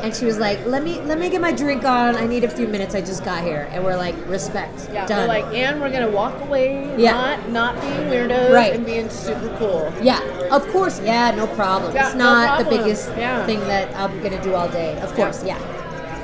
And 0.02 0.16
she 0.16 0.26
was 0.26 0.38
like, 0.38 0.66
"Let 0.66 0.84
me 0.84 1.02
let 1.02 1.20
me 1.20 1.30
get 1.30 1.42
my 1.42 1.52
drink 1.52 1.84
on. 1.84 2.16
I 2.16 2.26
need 2.28 2.44
a 2.46 2.50
few 2.50 2.68
minutes. 2.68 2.96
I 2.96 3.02
just 3.02 3.26
got 3.26 3.44
here." 3.44 3.68
And 3.72 3.84
we're 3.84 3.98
like, 3.98 4.16
"Respect, 4.28 4.88
Yeah. 4.94 5.06
done." 5.06 5.22
We're 5.22 5.28
like, 5.28 5.46
and 5.54 5.82
we're 5.82 5.90
gonna 5.92 6.10
walk 6.10 6.40
away, 6.42 6.88
Yeah. 6.98 7.12
not 7.14 7.50
not 7.50 7.82
being 7.82 8.08
weirdos 8.10 8.54
Right. 8.54 8.74
and 8.74 8.86
being 8.86 9.10
super 9.10 9.50
cool. 9.60 9.92
Yeah, 10.02 10.20
of 10.52 10.66
course. 10.72 11.02
Yeah, 11.04 11.32
no 11.32 11.48
problem. 11.48 11.94
Yeah, 11.94 12.06
it's 12.08 12.16
no 12.16 12.26
not 12.32 12.60
the 12.60 12.66
biggest 12.78 13.10
Yeah. 13.18 13.46
thing 13.46 13.60
that 13.68 13.90
I'm 13.98 14.22
gonna 14.22 14.42
do 14.42 14.54
all 14.56 14.70
day. 14.70 14.98
Of 15.02 15.14
course, 15.16 15.44
yeah. 15.44 15.58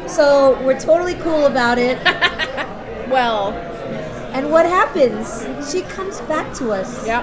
So 0.08 0.62
we're 0.64 0.80
totally 0.80 1.16
cool 1.16 1.46
about 1.46 1.78
it. 1.78 1.98
Well, 3.10 3.52
and 4.34 4.50
what 4.50 4.66
happens? 4.66 5.46
She 5.72 5.82
comes 5.84 6.20
back 6.22 6.52
to 6.56 6.72
us. 6.72 7.06
yeah. 7.06 7.22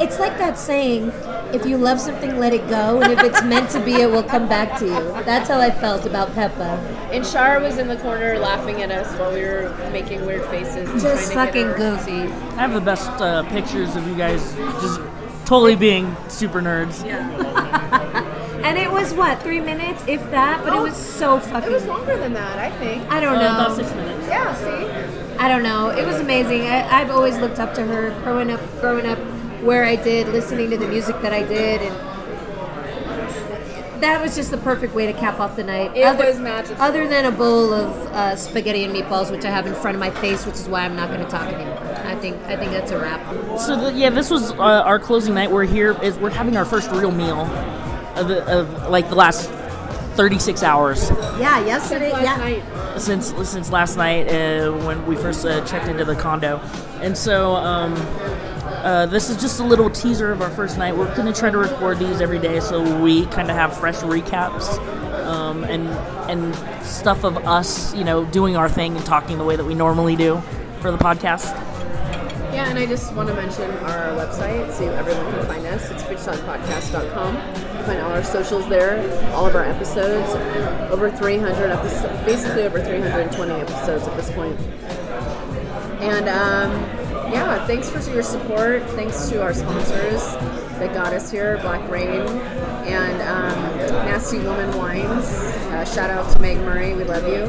It's 0.00 0.18
like 0.18 0.38
that 0.38 0.58
saying, 0.58 1.12
if 1.54 1.64
you 1.66 1.76
love 1.76 2.00
something, 2.00 2.38
let 2.40 2.52
it 2.52 2.66
go, 2.68 3.00
and 3.00 3.12
if 3.12 3.22
it's 3.22 3.40
meant 3.44 3.70
to 3.70 3.80
be, 3.84 3.92
it 3.96 4.10
will 4.10 4.24
come 4.24 4.48
back 4.48 4.76
to 4.80 4.86
you. 4.86 5.22
That's 5.24 5.48
how 5.48 5.60
I 5.60 5.70
felt 5.70 6.04
about 6.04 6.30
Pepa. 6.30 6.78
And 7.12 7.24
Shar 7.24 7.60
was 7.60 7.76
in 7.78 7.86
the 7.86 7.98
corner 7.98 8.38
laughing 8.40 8.82
at 8.82 8.90
us 8.90 9.06
while 9.20 9.32
we 9.32 9.42
were 9.42 9.72
making 9.92 10.24
weird 10.26 10.44
faces. 10.46 10.88
Just 11.00 11.30
trying 11.32 11.52
to 11.52 11.60
fucking 11.64 11.76
goofy. 11.76 12.22
I 12.56 12.62
have 12.66 12.72
the 12.72 12.80
best 12.80 13.08
uh, 13.20 13.44
pictures 13.50 13.94
of 13.94 14.08
you 14.08 14.16
guys 14.16 14.42
just 14.80 15.00
totally 15.44 15.76
being 15.76 16.16
super 16.28 16.60
nerds. 16.60 17.04
And 18.62 18.76
it 18.78 18.90
was 18.90 19.12
what, 19.14 19.42
three 19.42 19.60
minutes, 19.60 20.02
if 20.06 20.20
that? 20.30 20.62
But 20.64 20.74
it 20.74 20.80
was 20.82 20.96
so 20.96 21.38
fucking. 21.40 21.70
It 21.70 21.72
was 21.72 21.86
longer 21.86 22.16
than 22.18 22.34
that, 22.34 22.58
I 22.58 22.70
think. 22.78 23.10
I 23.10 23.18
don't 23.20 23.36
Uh, 23.36 23.40
know. 23.40 23.64
about 23.64 23.76
six 23.76 23.90
minutes. 23.94 24.26
Yeah, 24.28 24.54
see? 24.54 25.36
I 25.38 25.48
don't 25.48 25.62
know. 25.62 25.88
It 25.88 26.06
was 26.06 26.20
amazing. 26.20 26.62
I, 26.66 27.00
I've 27.00 27.10
always 27.10 27.38
looked 27.38 27.58
up 27.58 27.72
to 27.74 27.82
her 27.84 28.10
growing 28.22 28.50
up, 28.50 28.60
growing 28.80 29.06
up 29.06 29.18
where 29.62 29.84
I 29.84 29.96
did, 29.96 30.28
listening 30.28 30.70
to 30.70 30.76
the 30.76 30.86
music 30.86 31.20
that 31.22 31.32
I 31.32 31.42
did, 31.42 31.80
and 31.82 31.96
that 34.02 34.20
was 34.22 34.34
just 34.34 34.50
the 34.50 34.56
perfect 34.58 34.94
way 34.94 35.06
to 35.06 35.12
cap 35.12 35.38
off 35.40 35.56
the 35.56 35.64
night. 35.64 35.94
It 35.96 36.16
was 36.16 36.38
magical. 36.38 36.82
Other 36.82 37.06
than 37.06 37.26
a 37.26 37.30
bowl 37.30 37.72
of 37.72 37.90
uh, 38.12 38.36
spaghetti 38.36 38.84
and 38.84 38.94
meatballs, 38.94 39.30
which 39.30 39.44
I 39.44 39.50
have 39.50 39.66
in 39.66 39.74
front 39.74 39.94
of 39.94 40.00
my 40.00 40.10
face, 40.10 40.46
which 40.46 40.54
is 40.56 40.68
why 40.68 40.84
I'm 40.84 40.96
not 40.96 41.08
going 41.08 41.20
to 41.22 41.30
talk 41.30 41.46
anymore. 41.52 41.78
I 42.06 42.14
think 42.16 42.36
I 42.46 42.56
think 42.56 42.72
that's 42.72 42.90
a 42.90 42.98
wrap. 42.98 43.20
So 43.60 43.76
the, 43.76 43.92
yeah, 43.92 44.10
this 44.10 44.30
was 44.30 44.52
uh, 44.52 44.54
our 44.56 44.98
closing 44.98 45.34
night. 45.34 45.50
We're 45.50 45.64
here. 45.64 45.96
Is 46.02 46.16
we're 46.18 46.30
having 46.30 46.56
our 46.56 46.64
first 46.64 46.90
real 46.90 47.10
meal 47.12 47.44
of, 48.20 48.30
of 48.30 48.90
like 48.90 49.08
the 49.08 49.14
last 49.14 49.50
36 50.16 50.62
hours 50.62 51.10
Yeah, 51.38 51.64
yesterday. 51.64 52.12
Last 52.12 52.24
yeah. 52.24 52.36
night. 52.36 53.00
since 53.00 53.32
since 53.48 53.70
last 53.70 53.96
night 53.96 54.28
uh, 54.28 54.72
when 54.86 55.06
we 55.06 55.16
first 55.16 55.44
uh, 55.46 55.64
checked 55.64 55.88
into 55.88 56.04
the 56.04 56.14
condo, 56.16 56.58
and 57.00 57.16
so 57.16 57.54
um, 57.56 57.94
uh, 58.82 59.06
this 59.06 59.30
is 59.30 59.36
just 59.40 59.60
a 59.60 59.64
little 59.64 59.88
teaser 59.88 60.32
of 60.32 60.42
our 60.42 60.50
first 60.50 60.76
night. 60.78 60.96
We're 60.96 61.14
going 61.16 61.32
to 61.32 61.38
try 61.38 61.50
to 61.50 61.58
record 61.58 61.98
these 61.98 62.20
every 62.20 62.38
day 62.38 62.60
so 62.60 63.00
we 63.00 63.26
kind 63.26 63.50
of 63.50 63.56
have 63.56 63.76
fresh 63.78 63.96
recaps 63.96 64.76
um, 65.26 65.64
and 65.64 65.86
and 66.30 66.84
stuff 66.84 67.24
of 67.24 67.36
us, 67.46 67.94
you 67.94 68.04
know, 68.04 68.24
doing 68.26 68.56
our 68.56 68.68
thing 68.68 68.96
and 68.96 69.06
talking 69.06 69.38
the 69.38 69.44
way 69.44 69.56
that 69.56 69.64
we 69.64 69.74
normally 69.74 70.16
do 70.16 70.42
for 70.80 70.90
the 70.90 70.98
podcast. 70.98 71.54
Yeah, 72.60 72.68
and 72.68 72.78
I 72.78 72.84
just 72.84 73.14
want 73.14 73.26
to 73.30 73.34
mention 73.34 73.70
our 73.70 74.08
website 74.18 74.70
so 74.70 74.86
everyone 74.92 75.32
can 75.32 75.46
find 75.46 75.64
us. 75.64 75.90
It's 75.90 76.02
bitchtalkpodcast.com. 76.02 77.34
You 77.34 77.84
find 77.84 78.02
all 78.02 78.12
our 78.12 78.22
socials 78.22 78.68
there, 78.68 79.00
all 79.32 79.46
of 79.46 79.56
our 79.56 79.64
episodes, 79.64 80.28
over 80.92 81.10
300 81.10 81.70
episodes, 81.70 82.22
basically 82.26 82.64
over 82.64 82.78
320 82.78 83.52
episodes 83.54 84.06
at 84.06 84.14
this 84.14 84.30
point. 84.32 84.60
And 86.02 86.28
um, 86.28 86.70
yeah, 87.32 87.66
thanks 87.66 87.88
for 87.88 87.98
your 88.10 88.22
support. 88.22 88.82
Thanks 88.90 89.30
to 89.30 89.42
our 89.42 89.54
sponsors 89.54 90.22
that 90.78 90.92
got 90.92 91.14
us 91.14 91.30
here, 91.30 91.56
Black 91.62 91.88
Rain 91.90 92.20
and 92.20 93.22
um, 93.22 93.78
Nasty 94.04 94.38
Woman 94.38 94.76
Wines. 94.76 95.28
Uh, 95.72 95.86
shout 95.86 96.10
out 96.10 96.30
to 96.34 96.38
Meg 96.40 96.58
Murray, 96.58 96.92
we 96.92 97.04
love 97.04 97.26
you. 97.26 97.44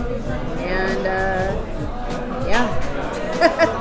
And 0.64 1.06
uh, 1.06 2.48
yeah, 2.48 3.78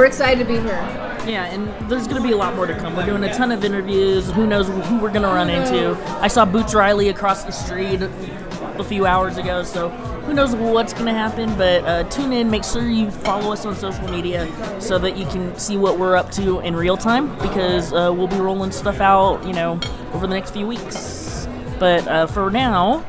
we're 0.00 0.06
excited 0.06 0.38
to 0.38 0.46
be 0.46 0.58
here. 0.58 0.80
Yeah, 1.26 1.44
and 1.44 1.68
there's 1.90 2.08
going 2.08 2.22
to 2.22 2.26
be 2.26 2.32
a 2.32 2.36
lot 2.36 2.56
more 2.56 2.66
to 2.66 2.74
come. 2.74 2.96
We're 2.96 3.04
doing 3.04 3.22
a 3.22 3.34
ton 3.34 3.52
of 3.52 3.62
interviews. 3.62 4.30
Who 4.30 4.46
knows 4.46 4.66
who 4.66 4.98
we're 4.98 5.10
going 5.10 5.24
to 5.24 5.28
run 5.28 5.50
into? 5.50 5.94
I 6.22 6.28
saw 6.28 6.46
Boots 6.46 6.72
Riley 6.72 7.10
across 7.10 7.44
the 7.44 7.50
street 7.50 8.00
a 8.00 8.82
few 8.82 9.04
hours 9.04 9.36
ago, 9.36 9.62
so 9.62 9.90
who 9.90 10.32
knows 10.32 10.56
what's 10.56 10.94
going 10.94 11.04
to 11.04 11.12
happen. 11.12 11.54
But 11.54 11.84
uh, 11.84 12.04
tune 12.04 12.32
in. 12.32 12.50
Make 12.50 12.64
sure 12.64 12.88
you 12.88 13.10
follow 13.10 13.52
us 13.52 13.66
on 13.66 13.76
social 13.76 14.08
media 14.08 14.48
so 14.80 14.98
that 14.98 15.18
you 15.18 15.26
can 15.26 15.54
see 15.58 15.76
what 15.76 15.98
we're 15.98 16.16
up 16.16 16.32
to 16.32 16.60
in 16.60 16.74
real 16.74 16.96
time 16.96 17.36
because 17.36 17.92
uh, 17.92 18.10
we'll 18.10 18.26
be 18.26 18.38
rolling 18.38 18.72
stuff 18.72 19.00
out, 19.00 19.44
you 19.44 19.52
know, 19.52 19.78
over 20.14 20.26
the 20.26 20.34
next 20.34 20.52
few 20.52 20.66
weeks. 20.66 21.46
But 21.78 22.08
uh, 22.08 22.26
for 22.26 22.50
now, 22.50 23.04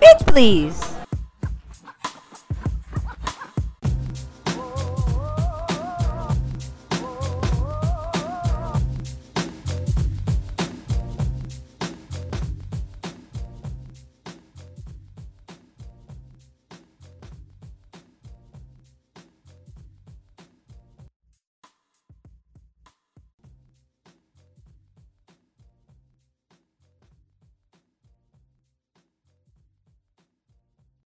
Bitch, 0.00 0.26
please. 0.26 0.95